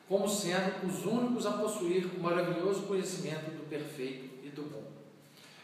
[0.08, 4.84] como sendo os únicos a possuir o maravilhoso conhecimento do perfeito e do bom.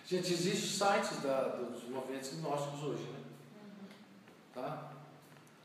[0.07, 3.21] Gente, existem sites da, dos movimentos gnósticos hoje, né?
[4.55, 4.91] Tá?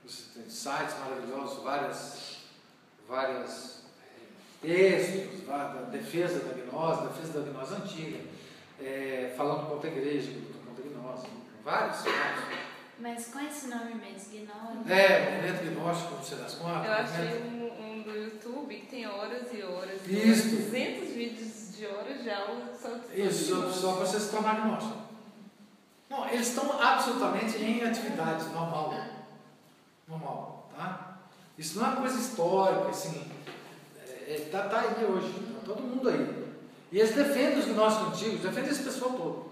[0.06, 2.38] Você tem sites maravilhosos, várias,
[3.08, 3.82] várias
[4.64, 8.20] eh, textos, da defesa da gnose, defesa da gnose antiga,
[8.80, 10.32] eh, falando contra a igreja,
[10.64, 11.28] contra a gnose,
[11.64, 12.75] vários, vários.
[13.00, 14.92] Mas com esse nome mesmo, Gnose?
[14.92, 16.86] É, movimento gnóstico, não sei das quantas.
[16.86, 20.02] Eu achei movimento- um, um do YouTube que tem horas e horas.
[20.08, 20.48] e Isso.
[20.48, 22.46] horas, 200 vídeos de horas já
[22.82, 24.98] são Isso, só, só para você se tornar gnóstico.
[26.10, 28.94] Não, eles estão absolutamente em atividade normal.
[30.08, 31.18] Normal, tá?
[31.58, 33.30] Isso não é uma coisa histórica, assim.
[34.08, 36.46] É, é, tá, tá aí hoje, tá todo mundo aí.
[36.92, 39.46] E eles defendem os gnósticos antigos, defendem esse pessoal todo.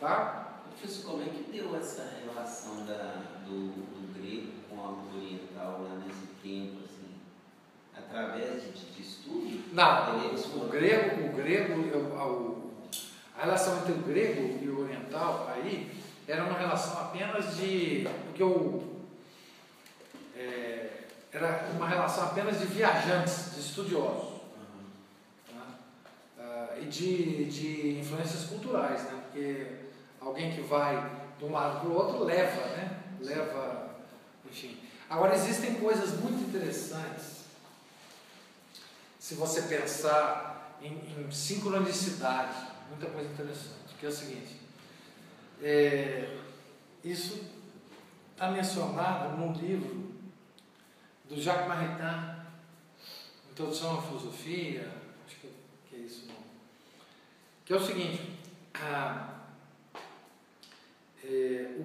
[0.00, 0.41] Tá?
[0.82, 5.94] Professor, como é que deu essa relação da, do, do grego com a oriental lá
[6.04, 7.14] nesse tempo, assim?
[7.96, 9.62] Através de, de, estudo?
[9.72, 12.72] Não, o foram- grego, o grego, o- o-
[13.38, 15.88] a relação entre o grego e o oriental aí
[16.26, 18.82] era uma relação apenas de, porque o
[20.36, 24.40] é, era uma relação apenas de viajantes, de estudiosos
[25.48, 25.64] tá?
[26.40, 29.22] Ah, e de, de influências culturais, né?
[29.30, 29.91] Porque
[30.24, 33.00] alguém que vai de um lado para o outro leva, né?
[33.20, 33.96] Leva,
[34.50, 34.78] enfim.
[35.08, 37.42] Agora existem coisas muito interessantes
[39.22, 44.60] se você pensar em, em sincronicidade, muita coisa interessante, que é o seguinte,
[45.62, 46.38] é,
[47.04, 47.48] isso
[48.32, 50.12] está mencionado no livro
[51.28, 52.42] do Jacques Maritain,
[53.52, 54.92] Introdução à Filosofia,
[55.24, 55.52] acho que,
[55.88, 56.42] que é isso não.
[57.64, 58.40] Que é o seguinte,
[61.24, 61.84] é, o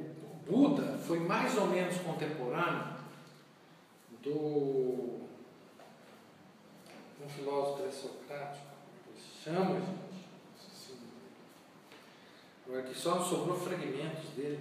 [0.50, 2.98] Buda foi mais ou menos contemporâneo
[4.24, 5.28] do
[7.24, 8.66] um filósofo pré-socrático,
[9.44, 10.08] chama, gente,
[12.84, 14.60] que só sobrou fragmentos dele.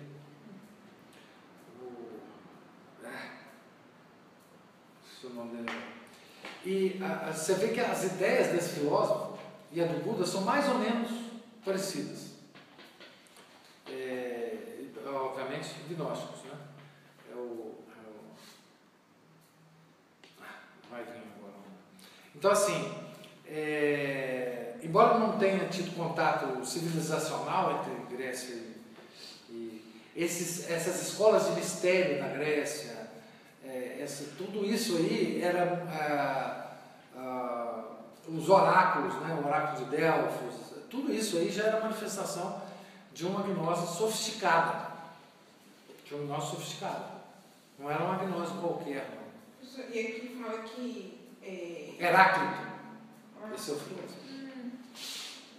[1.81, 2.21] O,
[5.27, 5.79] o nome dele.
[6.65, 9.39] E a- a- você vê que as ideias desse filósofo
[9.73, 11.11] e a do Buda são mais ou menos
[11.65, 12.31] parecidas.
[13.89, 14.16] É,
[15.15, 16.59] obviamente, gnósticos, né?
[17.31, 18.21] É o, é o
[20.43, 20.59] ah,
[20.91, 21.55] vai vir agora.
[22.35, 22.95] Então, assim,
[23.49, 28.83] é, embora não tenha tido contato civilizacional entre Grécia e,
[29.51, 33.11] e esses, essas escolas de mistério na Grécia,
[33.65, 34.07] é,
[34.39, 36.77] tudo isso aí era ah,
[37.17, 37.85] ah,
[38.29, 40.55] os oráculos, né, o oráculo de Delfos,
[40.89, 42.63] tudo isso aí já era manifestação
[43.13, 44.96] de uma gnose sofisticada,
[46.07, 47.27] de uma gnose sofisticada.
[47.79, 49.09] Não era uma gnose qualquer.
[49.15, 49.85] não.
[49.91, 51.19] E aqui fala que.
[51.43, 52.67] É, Heráclito.
[53.55, 54.27] Esse é o filósofo.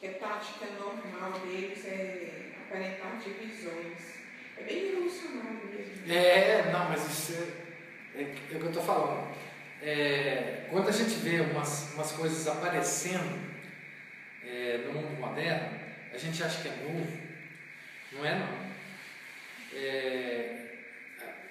[0.01, 4.17] É tática normal deles, é aparentar divisões.
[4.57, 6.11] É bem revolucionário mesmo.
[6.11, 9.35] É, não, mas isso é, é, é o que eu estou falando.
[9.81, 13.39] É, quando a gente vê umas, umas coisas aparecendo
[14.43, 15.79] é, no mundo moderno,
[16.13, 17.07] a gente acha que é novo.
[18.11, 18.66] Não é não.
[19.73, 20.77] É,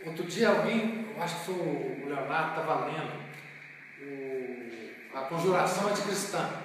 [0.05, 3.27] outro dia alguém, eu acho que foi o Leonardo, estava lendo
[4.03, 6.63] o, a conjuração anticristã.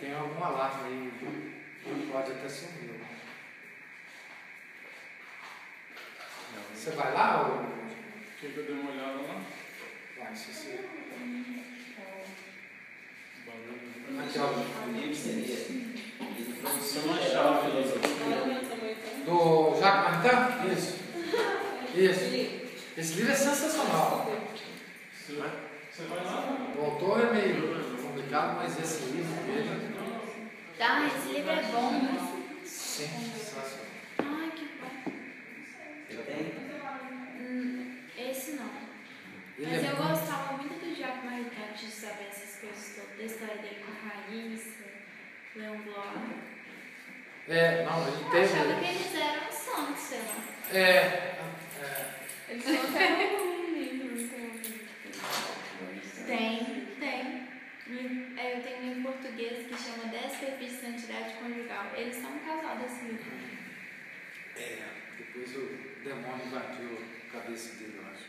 [0.00, 2.94] Tem algum alarme aí, pode até ser o meu.
[6.74, 7.74] Você vai lá ou
[8.44, 9.40] Quer que eu dê uma olhada lá?
[10.18, 10.36] vai?
[10.36, 10.80] Se você...
[14.20, 14.46] Aqui, ó.
[14.86, 15.56] O livro seria
[17.04, 18.73] Uma à chave, Filosofia.
[19.24, 20.72] Do Jacques Maritain?
[20.72, 20.98] Isso.
[21.94, 22.64] Isso.
[22.96, 24.30] Esse livro é sensacional.
[25.12, 25.50] Você vai,
[25.90, 26.72] você vai lá?
[26.76, 29.94] O autor é meio complicado, mas esse livro dele
[30.76, 31.94] Tá, esse livro é bom.
[31.94, 33.86] é sensacional.
[34.18, 35.12] Ai, que bom.
[36.24, 36.54] Tem?
[37.40, 38.70] Hum, esse não.
[39.56, 43.24] Ele Mas é eu gostava muito do Jacques Maritain, de saber essas coisas todas, da
[43.24, 44.84] história dele com Raíssa,
[45.56, 46.53] Leon Bloch.
[47.48, 48.44] É, não, ele Eu teve.
[48.44, 49.44] achava que eles eram
[50.16, 50.44] lá.
[50.72, 52.14] É, é,
[52.48, 54.86] Eles são até um livro, não tem um livro.
[56.26, 57.44] Tem, tem.
[58.38, 61.92] É, Eu tenho um livro em português que chama 10 perfis de santidade conjugal.
[61.96, 63.24] Eles são um casal desse livro.
[64.56, 64.78] é,
[65.18, 65.68] depois o
[66.02, 68.24] demônio invadiu a cabeça dele, eu acho.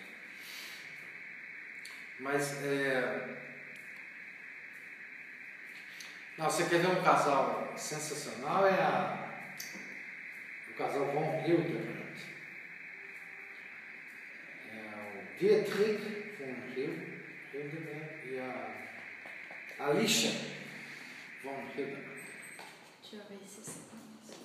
[2.19, 3.54] Mas, é.
[6.37, 8.67] Não, você quer ver um casal sensacional?
[8.67, 9.45] É a,
[10.69, 12.25] o casal Von Hildebrandt.
[14.69, 17.23] É o Dietrich von Hild-
[17.53, 20.31] Hildebrandt e a Alicia
[21.43, 22.25] von Hildebrandt.
[23.01, 24.35] Deixa eu ver se você conhece.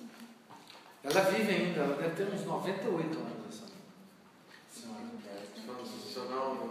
[1.03, 3.67] Ela vive ainda, ela deve ter uns 98 anos, essa
[4.81, 5.01] senhora.
[5.85, 6.69] Sensacional.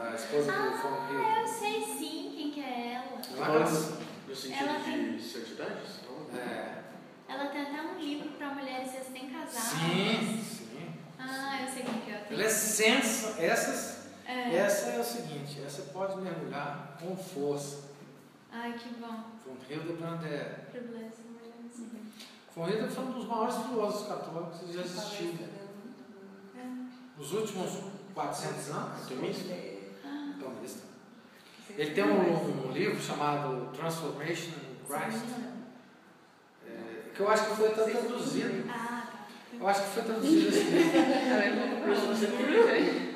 [0.00, 0.88] A esposa do Von
[1.24, 3.16] Ah, eu sei sim quem que é ela.
[3.16, 5.80] Não é No Ela sentido tem- de santidade?
[6.06, 6.38] Não.
[6.38, 6.82] É,
[7.28, 9.54] Ela tem até um livro para mulheres recém-casadas.
[9.54, 10.92] sim, sim.
[11.18, 12.26] Ah, eu sei quem que é.
[12.30, 13.40] Ela é sensa.
[13.42, 14.54] Essas, É.
[14.56, 17.88] essa é o seguinte, essa pode mergulhar com força.
[18.52, 19.24] Ai, que bom.
[19.44, 20.68] Von Hildebrandt é.
[20.70, 21.12] Privilégio.
[22.54, 25.38] Von Hildebrandt foi um dos maiores filósofos católicos que já existiu.
[27.16, 27.70] Nos últimos
[28.14, 29.02] 400 anos.
[29.04, 29.54] Otimista?
[30.40, 30.87] Calvinista.
[31.78, 35.26] Ele tem um, um livro chamado Transformation in Christ,
[36.66, 36.70] é,
[37.14, 38.64] que eu acho que foi até traduzido.
[38.68, 39.28] Ah, tá.
[39.60, 40.98] Eu acho que foi traduzido esse livro.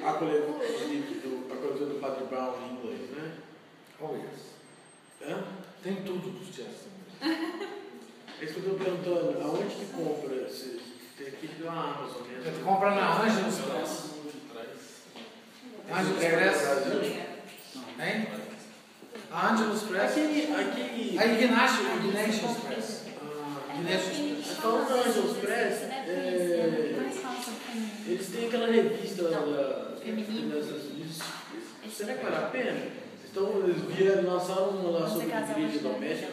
[0.06, 3.32] A coleção do, Padre Brown em inglês, né?
[4.00, 4.52] Oh, yes.
[5.22, 5.42] Hã?
[5.82, 6.92] Tem tudo dos Chester.
[7.20, 10.48] É isso que eu estou perguntando, aonde que compra?
[10.48, 10.80] Se,
[11.18, 12.58] tem aqui que uma Amazon mesmo.
[12.58, 14.10] Eu compro na Angelus Press.
[15.90, 17.22] Angelus Press.
[17.98, 18.41] Hein?
[19.33, 20.11] A Angelus Press.
[20.11, 21.18] Aquele, aquele...
[21.18, 23.05] A Ignatius, Ignatius Press.
[23.20, 24.57] Ah, Ignatius Press.
[24.59, 27.91] Falando da Angelus Press, é, Mais fácil pra mim.
[28.07, 31.22] eles têm aquela revista da, da isso-
[31.91, 33.03] Será que vale a pena?
[33.30, 35.80] Então eles vieram lançar uma lá sobre igreja né?
[35.83, 36.33] doméstica.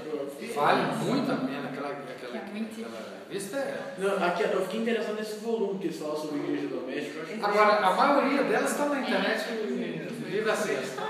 [0.55, 2.81] Vale muito a pena aquela, aquela, Que é muito.
[2.81, 3.57] aquela revista.
[3.57, 3.93] É.
[3.99, 7.25] Não, aqui, eu fiquei interessado nesse volume que eles falam sobre igreja doméstica.
[7.41, 10.95] Agora, a maioria delas estão na internet e livre acesso.
[10.97, 11.09] Tá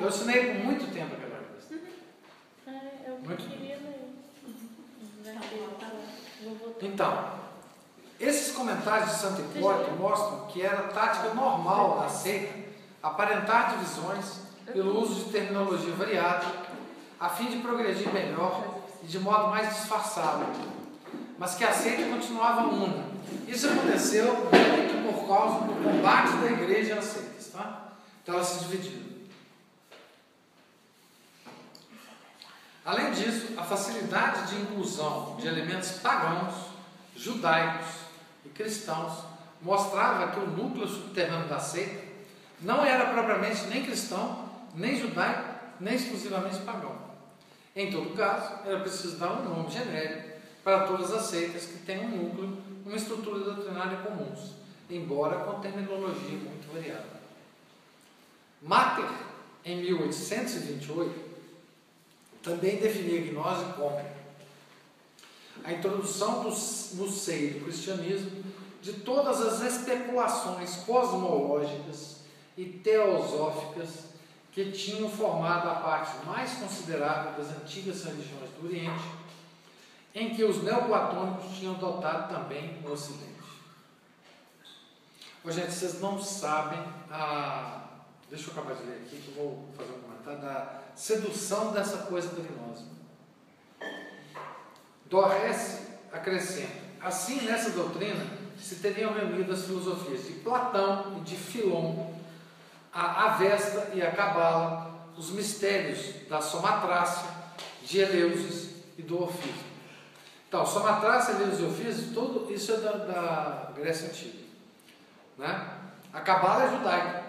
[0.00, 1.74] Eu assinei por muito tempo aquela revista.
[2.66, 3.42] É, Muito.
[5.58, 6.02] lá.
[6.42, 6.88] Vou votar.
[6.88, 7.42] Então,
[8.18, 12.62] esses comentários de Santo Hipólito mostram que era tática normal da seita
[13.02, 14.42] aparentar divisões
[14.72, 16.46] pelo uso de terminologia variada,
[17.18, 20.46] a fim de progredir melhor e de modo mais disfarçado,
[21.36, 23.04] mas que a seita continuava una.
[23.48, 27.31] Isso aconteceu muito por causa do combate da igreja às seitas,
[28.24, 28.32] tá?
[28.32, 29.12] Então se dividiu.
[32.84, 36.54] Além disso, a facilidade de inclusão de elementos pagãos,
[37.16, 37.86] judaicos
[38.44, 39.24] e cristãos
[39.60, 42.02] mostrava que o núcleo subterrâneo da seita
[42.60, 46.96] não era propriamente nem cristão, nem judaico, nem exclusivamente pagão.
[47.74, 52.00] Em todo caso, era preciso dar um nome genérico para todas as seitas que têm
[52.00, 54.54] um núcleo, uma estrutura doutrinária comuns,
[54.90, 57.21] embora com terminologia muito variada.
[58.62, 59.08] Mater,
[59.64, 61.32] em 1828,
[62.42, 64.00] também definia a gnose como
[65.64, 68.42] a introdução do, no seio do cristianismo
[68.80, 72.22] de todas as especulações cosmológicas
[72.56, 74.12] e teosóficas
[74.50, 79.04] que tinham formado a parte mais considerável das antigas religiões do Oriente,
[80.14, 83.32] em que os neoplatônicos tinham adotado também no Ocidente.
[85.44, 86.78] Ô, gente, vocês não sabem
[87.10, 87.81] a.
[88.32, 91.98] Deixa eu acabar de ler aqui que eu vou fazer um comentário da sedução dessa
[92.04, 92.86] coisa gnose.
[95.04, 96.72] Dorrece acrescenta:
[97.02, 98.24] assim nessa doutrina
[98.58, 102.10] se teriam reunido as filosofias de Platão e de Filon,
[102.90, 107.28] a Avesta e a Cabala, os mistérios da somatrácia,
[107.84, 109.72] de Eleusis e do Orfismo.
[110.48, 114.38] Então, somatrácia, Eleusis e Orfismo, tudo isso é da, da Grécia Antiga.
[115.36, 115.68] Né?
[116.14, 117.21] A Cabala é judaica,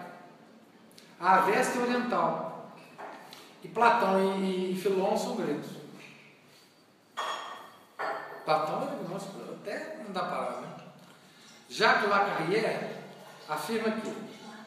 [1.18, 2.72] a Avesta é oriental,
[3.62, 5.70] e Platão e, e Filon são gregos.
[8.44, 10.60] Platão é gnóstico, até não dá palavra.
[10.60, 10.74] Né?
[11.70, 12.96] Jacques Lacarrière
[13.48, 14.08] afirma que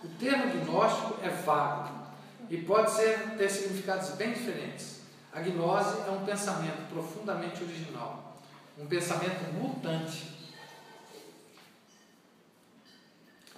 [0.03, 2.07] o termo gnóstico é vago
[2.49, 5.01] e pode ser, ter significados bem diferentes.
[5.31, 8.37] A gnose é um pensamento profundamente original,
[8.77, 10.35] um pensamento mutante.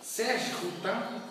[0.01, 1.21] Serge Routin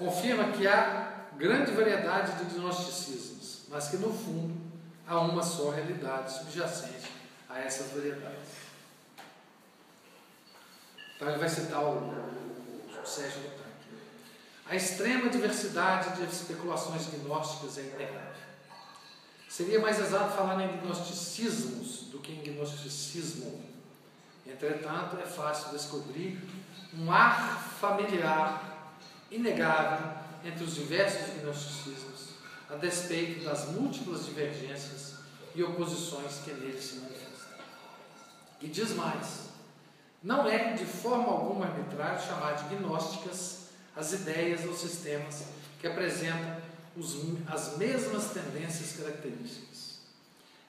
[0.00, 4.58] confirma que há grande variedade de gnosticismos, mas que no fundo
[5.06, 7.12] há uma só realidade subjacente
[7.46, 8.48] a essas variedades.
[11.14, 13.60] Então ele vai citar o, o, o Sérgio Lutan.
[14.70, 18.40] A extrema diversidade de especulações gnósticas é inegável.
[19.50, 23.68] Seria mais exato falar em gnosticismos do que em gnosticismo.
[24.46, 26.40] Entretanto, é fácil descobrir
[26.96, 28.69] um ar familiar
[29.30, 32.30] inegável entre os diversos gnosticismos,
[32.68, 35.14] a despeito das múltiplas divergências
[35.54, 37.58] e oposições que neles se manifestam.
[38.60, 39.50] E diz mais:
[40.22, 43.60] não é de forma alguma arbitrário chamar de gnósticas
[43.96, 45.44] as ideias ou sistemas
[45.80, 46.56] que apresentam
[46.96, 47.16] os,
[47.48, 50.00] as mesmas tendências características.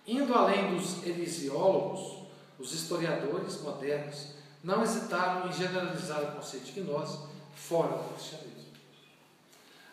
[0.07, 4.28] Indo além dos elisiólogos, os historiadores modernos
[4.64, 7.18] não hesitaram em generalizar o conceito de gnose
[7.55, 8.51] fora do cristianismo.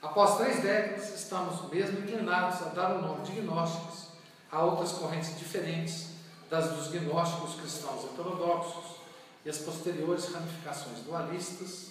[0.01, 4.09] Após três décadas, estamos mesmo inclinados a dar o nome de gnósticos
[4.51, 6.11] a outras correntes diferentes
[6.49, 8.99] das dos gnósticos cristãos heterodoxos
[9.44, 11.88] e as posteriores ramificações dualistas,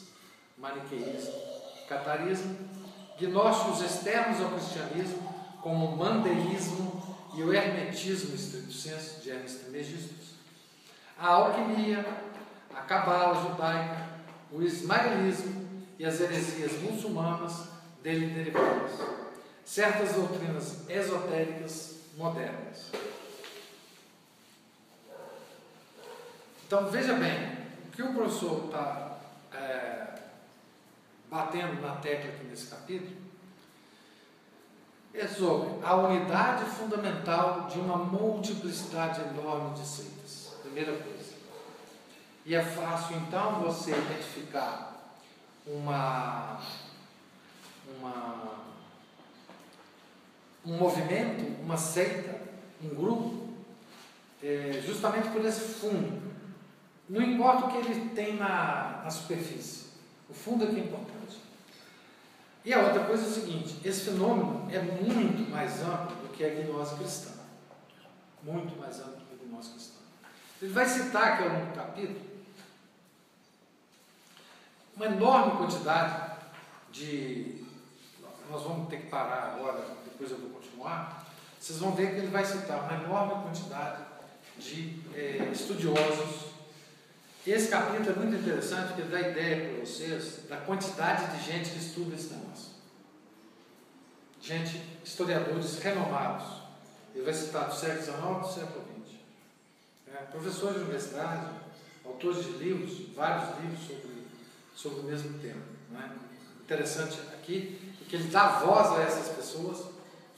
[0.58, 1.34] maniqueísmo,
[1.90, 2.58] catarismo,
[3.20, 10.28] gnósticos externos ao cristianismo, como o mandeísmo e o hermetismo estrito senso de Hermes Trismegistus,
[11.20, 12.06] a alquimia,
[12.74, 14.08] a cabala judaica,
[14.50, 15.68] o ismaelismo
[16.00, 17.77] e as heresias muçulmanas
[18.08, 18.92] dele derivadas,
[19.66, 22.90] certas doutrinas esotéricas modernas.
[26.66, 29.18] Então veja bem, o que o professor está
[29.54, 30.20] é,
[31.30, 33.18] batendo na tecla aqui nesse capítulo
[35.14, 40.54] é sobre a unidade fundamental de uma multiplicidade enorme de seitas.
[40.62, 41.34] Primeira coisa.
[42.46, 44.96] E é fácil então você identificar
[45.66, 46.62] uma,
[47.98, 48.66] uma,
[50.66, 52.42] um movimento, uma seita,
[52.84, 53.48] um grupo,
[54.44, 56.28] é, justamente por esse fundo
[57.10, 59.88] não importa o que ele tem na, na superfície,
[60.30, 61.38] o fundo é que é importante.
[62.66, 66.44] E a outra coisa é o seguinte: esse fenômeno é muito mais amplo do que
[66.44, 67.32] a gnose cristã.
[68.44, 70.00] Muito mais amplo do que a gnose cristã.
[70.62, 72.28] Ele vai citar aqui ao capítulo
[74.96, 76.38] uma enorme quantidade
[76.92, 77.66] de.
[78.50, 81.26] Nós vamos ter que parar agora, depois eu vou continuar.
[81.60, 84.04] Vocês vão ver que ele vai citar uma enorme quantidade
[84.58, 86.48] de eh, estudiosos
[87.48, 91.78] esse capítulo é muito interessante porque dá ideia para vocês da quantidade de gente que
[91.78, 92.72] estuda esse negócio.
[94.42, 96.64] Gente, historiadores renomados.
[97.16, 99.16] Ele vai citar do século XIX do século XX.
[100.14, 101.50] É, professores de universidade,
[102.04, 104.28] autores de livros, vários livros sobre,
[104.76, 105.62] sobre o mesmo tema.
[105.96, 106.64] É?
[106.64, 109.86] Interessante aqui é que ele dá voz a essas pessoas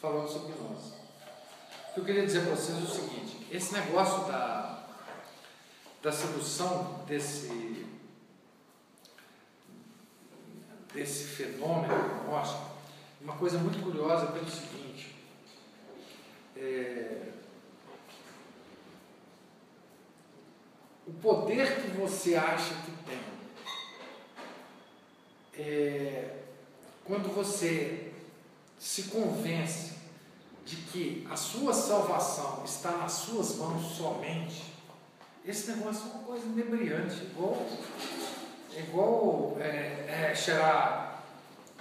[0.01, 0.93] falando sobre nós.
[1.89, 4.79] O que eu queria dizer para vocês é o seguinte: esse negócio da
[6.01, 7.85] da sedução desse,
[10.93, 12.69] desse fenômeno gnóstico,
[13.21, 15.13] uma coisa muito curiosa é pelo seguinte,
[16.55, 17.31] é,
[21.05, 23.19] o poder que você acha que tem,
[25.57, 26.38] é,
[27.10, 28.11] quando você
[28.77, 29.94] se convence
[30.64, 34.76] de que a sua salvação está nas suas mãos somente,
[35.44, 37.65] esse negócio é uma coisa inebriante, igual,
[38.77, 41.23] igual é, é, cheirar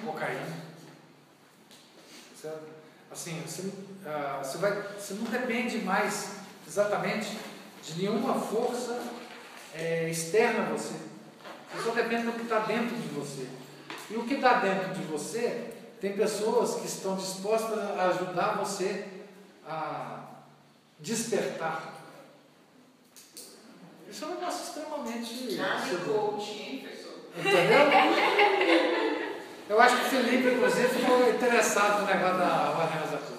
[0.02, 0.56] cocaína.
[2.34, 2.50] Você,
[3.10, 3.70] assim, você,
[4.06, 6.36] ah, você, vai, você não depende mais
[6.66, 7.38] exatamente
[7.82, 8.98] de nenhuma força
[9.74, 10.94] eh, externa a você.
[11.74, 13.57] Você só depende do que está dentro de você.
[14.10, 19.06] E o que está dentro de você, tem pessoas que estão dispostas a ajudar você
[19.66, 20.20] a
[20.98, 21.94] despertar.
[24.10, 25.58] Isso é um negócio extremamente.
[26.04, 27.14] Coach, hein, professor?
[27.36, 27.80] Entendeu?
[29.68, 33.38] Eu acho que o Felipe, inclusive, ficou interessado no negócio da Vanessa Cruz.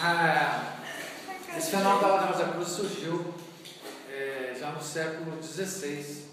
[0.00, 0.78] Ah,
[1.56, 3.34] esse fenômeno da Rosa Cruz surgiu
[4.72, 6.30] no século XVI.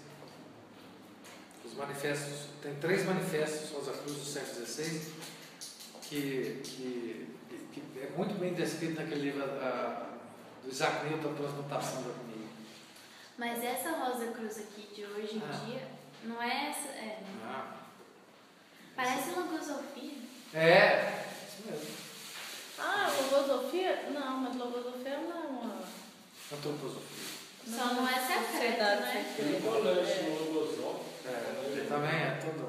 [1.64, 5.12] Os manifestos, tem três manifestos Rosa Cruz do século XVI
[6.02, 7.28] que, que,
[7.72, 10.06] que é muito bem descrito naquele livro ah,
[10.64, 12.48] do Isaac Newton, Transmutação da Economia.
[13.38, 15.64] Mas essa Rosa Cruz aqui de hoje em Ah.
[15.64, 15.88] dia
[16.24, 16.88] não é essa.
[16.88, 17.76] É, Ah,
[18.96, 20.14] parece logosofia.
[20.52, 21.96] É, isso mesmo.
[22.78, 24.10] Ah, logosofia?
[24.10, 25.80] Não, mas logosofia não é uma.
[26.52, 27.29] Antroposofia.
[27.66, 29.24] Só não é secreto, né?
[30.52, 31.04] Logosol.
[31.26, 32.68] É, também é tudo.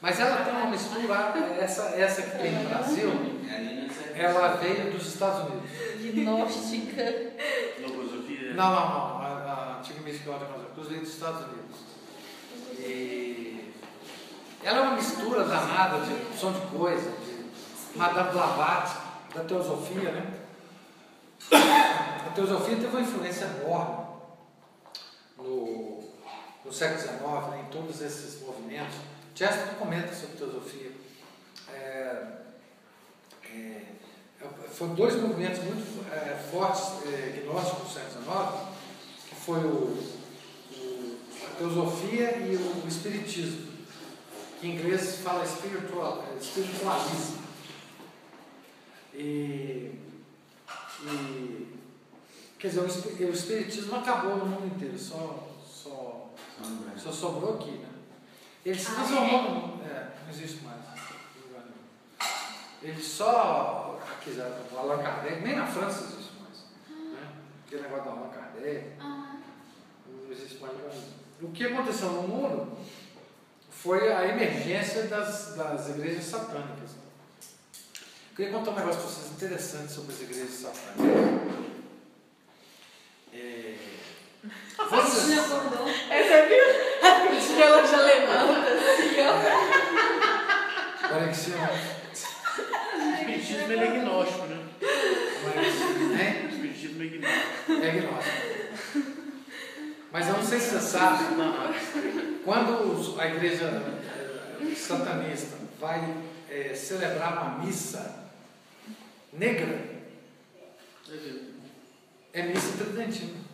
[0.00, 1.14] Mas ela tem uma mistura,
[1.60, 3.10] essa, essa que tem no Brasil,
[3.50, 4.02] É nessa.
[4.14, 5.70] ela veio dos Estados Unidos.
[6.14, 7.02] Gnóstica.
[7.80, 8.54] Logosofia.
[8.54, 9.18] Não, não, não.
[9.20, 10.00] A, a antiga
[10.74, 11.76] Cruz veio dos Estados Unidos.
[12.78, 13.72] E
[14.62, 19.00] ela é uma mistura danada de opção de coisa, de Madame Blavatsky,
[19.34, 20.26] da teosofia, né?
[21.52, 24.06] A teosofia teve uma influência enorme
[25.38, 26.02] no,
[26.64, 27.20] no século XIX,
[27.50, 28.94] né, em todos esses movimentos.
[29.34, 30.92] Chesterton comenta sobre teosofia.
[31.72, 32.22] É,
[33.52, 33.82] é,
[34.72, 38.76] foram dois movimentos muito é, fortes, é, gnósticos do século XIX,
[39.28, 40.16] que foi o,
[40.72, 43.72] o- a teosofia e o espiritismo,
[44.60, 47.42] que em inglês fala spiritual, é, espiritualismo.
[49.14, 49.92] E,
[51.06, 51.76] e,
[52.58, 56.30] quer dizer, o, espi- o espiritismo acabou no mundo inteiro, só, só,
[56.96, 57.88] Só no sobrou aqui, né?
[58.64, 60.76] Ele se Ah, transformou num- é, não existe mais.
[60.80, 60.96] nenhum.
[62.82, 66.64] Ele só, quer dizer, o Allan Kardec, nem na França existe mais.
[67.12, 67.28] Né?
[67.66, 70.92] Aquele negócio do Allan Kardec, não existe mais lugar.
[71.42, 72.76] O que aconteceu no mundo
[73.70, 76.90] foi a emergência das, das igrejas satânicas.
[78.38, 81.56] Eu queria contar um negócio para vocês interessante sobre as igrejas satânicas.
[83.32, 83.74] É,
[84.90, 85.88] vocês, acordou.
[85.88, 86.62] Essa viu?
[87.02, 91.06] A Cristina ela já levanta assim, ó.
[91.06, 91.70] Agora que chama.
[93.18, 94.66] Espiritismo ele é gnóstico, né?
[95.42, 96.48] Mas, né?
[96.52, 97.72] Espiritismo é gnóstico.
[97.72, 98.36] É gnóstico.
[100.12, 101.24] Mas eu não sei se você sabe,
[102.44, 103.82] quando a igreja
[104.60, 106.14] eh, satanista vai
[106.50, 108.25] eh, celebrar uma missa
[109.38, 109.78] negra,
[112.32, 113.46] é missa tridentina.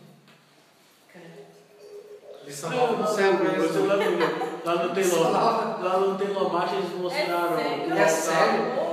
[2.45, 4.27] Missa nova no céu, Você lembra?
[4.65, 5.31] Lá no Taylor,
[5.81, 6.17] lá no
[6.75, 7.57] eles mostraram.
[7.57, 8.07] É altar.
[8.09, 8.83] sério?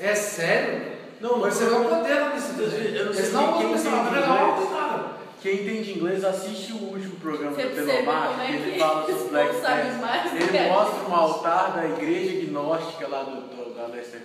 [0.00, 0.92] É sério?
[1.20, 2.52] Não, Você vê o poder da missa
[3.12, 4.70] sei Eles não quem vão nova, não é inglês.
[4.70, 5.18] nada.
[5.42, 9.54] Quem entende inglês assiste o último programa Você do March, é ele fala sobre Black
[10.34, 10.68] Ele né?
[10.68, 14.22] mostra um altar da igreja gnóstica lá do, do, da Lester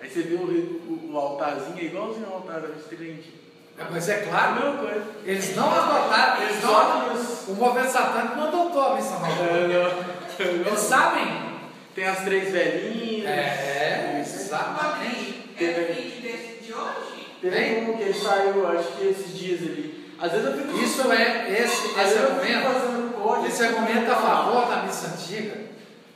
[0.00, 3.34] aí você vê o, o, o altarzinho, é igualzinho ao altar da Mistrente.
[3.78, 5.04] É, Mas é claro, mesma coisa.
[5.24, 9.42] eles não adotaram, eles Só não, o movimento satânico não adotou a missa nova.
[9.42, 10.66] É, não.
[10.66, 11.50] Eles sabem.
[11.94, 13.30] Tem as três velhinhas.
[13.30, 15.50] É, exatamente.
[15.58, 17.26] É o vídeo desse de hoje?
[17.40, 20.14] Teve um que ele saiu, acho que esses dias ali.
[20.20, 20.78] Às vezes eu fico.
[20.78, 23.00] Isso é, esse, esse argumento, fazendo
[23.46, 25.56] esse argumento a favor da missa antiga,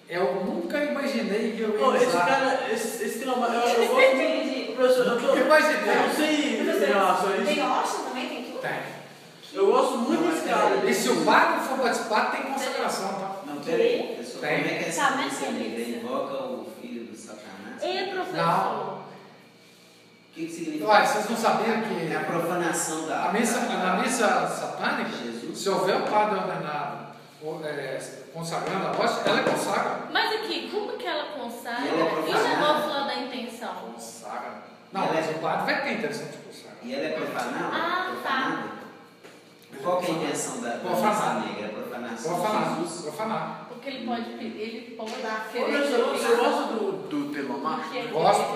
[0.08, 2.26] eu nunca imaginei que eu ia Pô, esse usar.
[2.26, 4.76] cara, esse, esse trauma, eu, eu gosto muito.
[4.76, 5.94] Professor, eu, tô, Eu eu imaginei.
[5.94, 7.62] não sei em relação a Tem isso.
[7.62, 8.58] Austin também, tem tudo?
[8.60, 8.94] Tem.
[9.54, 10.74] Eu gosto muito desse cara.
[10.90, 13.40] E se o padre for participar, tem consagração, tá?
[13.46, 14.40] Não, peraí, pessoal.
[14.40, 14.56] Tem.
[14.62, 15.26] Como é que é essa tem
[15.80, 15.98] isso.
[16.00, 17.82] invoca o filho do Satanás?
[17.82, 18.36] E professor?
[18.36, 18.94] Não.
[18.94, 20.86] O que, que significa?
[20.88, 23.26] Olha, vocês não sabiam que É a profanação da.
[23.26, 25.56] a missa, na missa satânica, Jesus.
[25.56, 28.00] se houver um padre ordenado ou, é,
[28.34, 29.98] consagrando a hóstia, ela é consagra.
[30.12, 31.86] Mas aqui, como que ela consagra?
[31.88, 33.74] Ela é E o negócio lá da intenção?
[33.76, 34.64] Consagra.
[34.92, 36.76] Não, é- mas o padre vai ter intenção de consagrar.
[36.82, 37.70] E ela é profanada?
[37.72, 38.64] Ah, tá.
[39.82, 41.46] Qual que é a intenção da, da Profanar.
[41.46, 41.64] negra?
[41.64, 42.76] É profanação Profanar.
[43.02, 43.64] Profanar.
[43.68, 45.66] Porque ele pode, ele pode Dar Ô,
[46.16, 48.54] você gosta do, do a Gosto.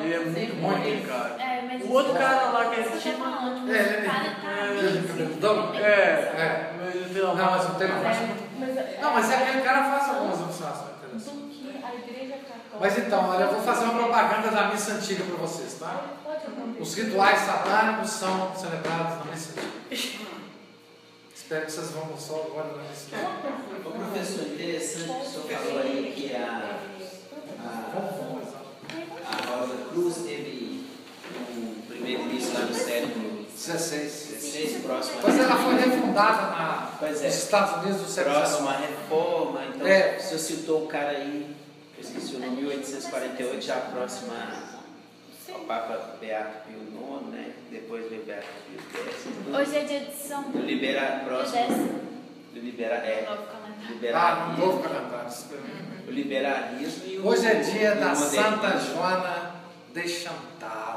[0.00, 1.42] Ele é muito bom, cara.
[1.42, 3.18] É, mas O outro isso- cara lá que é tipo.
[3.18, 4.98] falando, tipo, É, esse ele- cara tá é, ele-
[9.00, 10.88] não, mas é aquele cara faz algumas observações.
[10.88, 10.98] Né,
[12.80, 16.04] mas então, olha, eu vou fazer uma propaganda da missa antiga para vocês, tá?
[16.78, 19.60] Os rituais satânicos são celebrados na missa
[19.90, 20.28] antiga.
[21.34, 23.88] Espero que vocês vão no sol agora na missa antiga.
[23.88, 26.78] Ô professor, interessante que o senhor falou aí que a,
[27.64, 27.98] a,
[29.26, 30.57] a Rosa Cruz teve
[33.68, 34.28] 16.
[34.40, 35.20] 16, próximo.
[35.22, 37.10] Mas ela foi refundada na, é.
[37.10, 38.60] nos Estados Unidos no século XIX.
[38.60, 40.18] uma reforma, então é.
[40.18, 41.54] você citou o cara aí,
[41.96, 44.34] eu esqueci o nome, 1848, já próxima
[45.48, 47.52] o Papa Beato Pio IX, né?
[47.70, 49.26] Depois veio Beato Pio X.
[49.54, 50.66] Hoje é dia de São Paulo.
[50.66, 52.08] Liberar próximo.
[52.52, 53.28] Do libera, é,
[53.90, 55.10] liberar, ah, no novo calendário.
[55.12, 57.26] Ah, o liberalismo e o.
[57.26, 59.54] Hoje é dia da Santa Joana
[59.92, 60.87] de Chantal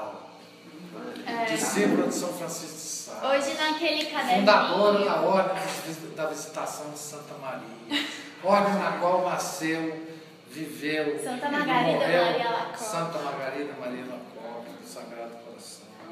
[1.46, 3.48] discípula de São Francisco de Sales.
[3.48, 5.34] hoje naquele Fundadora da caderninho.
[5.34, 8.06] Ordem da Visitação de Santa Maria,
[8.44, 10.08] ordem na qual nasceu,
[10.50, 12.84] viveu Santa e Margarida morreu Maria Lacoque.
[12.84, 15.41] Santa Margarida Maria Lacoque, do Sagrado.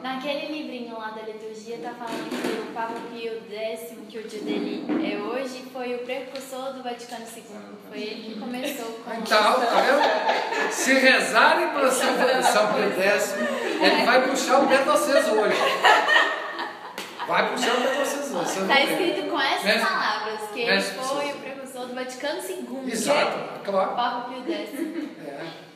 [0.02, 4.40] Naquele livrinho lá da liturgia tá falando que o Papa Pio X, que o dia
[4.42, 7.44] dele é hoje, foi o precursor do Vaticano II.
[7.90, 10.72] Foi ele que começou com Então, tá vendo?
[10.72, 12.08] Se rezarem para São,
[12.44, 13.36] São Pio X,
[13.82, 15.58] ele vai puxar o pé de vocês hoje.
[17.28, 18.68] Vai puxar o pé de vocês hoje.
[18.68, 18.84] Tá ver.
[18.92, 22.92] escrito com essas Mexe- palavras, que ele foi o precursor do Vaticano II.
[22.92, 23.96] Exato, O claro.
[23.96, 24.70] Papa Pio X.
[25.28, 25.69] É,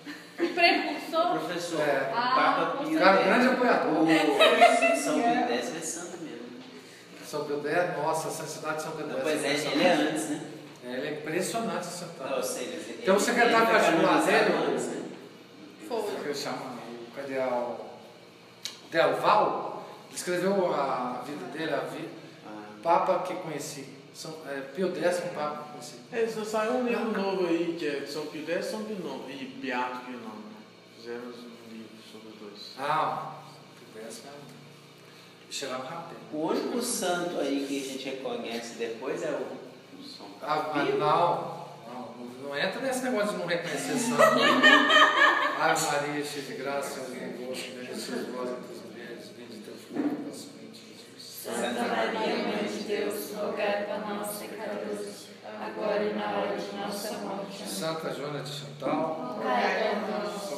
[0.43, 1.39] O precursor.
[1.39, 2.11] Professor, É.
[2.13, 4.03] o Ah, Papa Pio cara, grande apoiador.
[4.03, 4.07] o
[5.03, 6.47] São Pio X é santo mesmo.
[7.25, 9.23] São Pio X, nossa, a santidade de São Pio Não, X.
[9.23, 10.41] pois é, ele é antes, né?
[10.85, 12.33] É, ele é impressionante essa Não, santidade.
[12.37, 15.03] eu sei, ele- Tem um ele- secretário ele particular dele, antes, né?
[15.87, 16.01] Foi.
[16.23, 17.89] que eu chamo o cardeal
[18.91, 19.83] Delval,
[20.13, 22.09] escreveu a vida dele, a vida,
[22.45, 22.49] Ah,
[22.83, 23.87] Papa que conheci.
[24.13, 25.95] São, é, Pio X, um Papa que conheci.
[26.11, 29.41] É, só saiu um livro novo aí, que é São Pio X, São Pio IX,
[29.41, 30.19] e Beato Pio
[31.03, 32.71] Fizeram um livro sobre os dois.
[32.79, 33.33] Ah,
[33.93, 34.23] mesmo.
[35.51, 36.17] Cheirava rápido.
[36.31, 40.79] O único santo aí que a gente reconhece depois é o, o São Ah, ah,
[40.79, 40.97] Pio.
[40.97, 44.21] não, não, não entra nesse negócio de não reconhecer santo.
[45.59, 47.65] Ave Maria, cheia de graça, Senhor é convosco,
[47.99, 51.21] sois vós entre as mulheres, bendito é o fruto do vosso ventre, Jesus.
[51.43, 55.27] Santa Maria, Mãe de Deus, rogai por nós, pecadores,
[55.61, 57.63] agora e na hora de nossa morte.
[57.67, 60.52] Santa Joana de Chantal, Rogai por nós,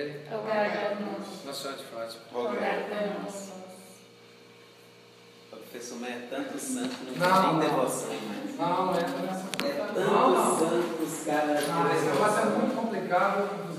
[0.00, 2.22] Neri, rogai por nós, Nossa Senhora de Fátima.
[2.32, 3.50] rogai por nós.
[5.52, 7.58] O professor, mas é tanto santo que não, Não, tem nem não.
[7.60, 8.56] devoção mais.
[8.56, 10.56] Não, não É Não, não.
[10.56, 11.68] tanto santo que os caras.
[11.68, 13.60] Não, esse negócio é muito complicado.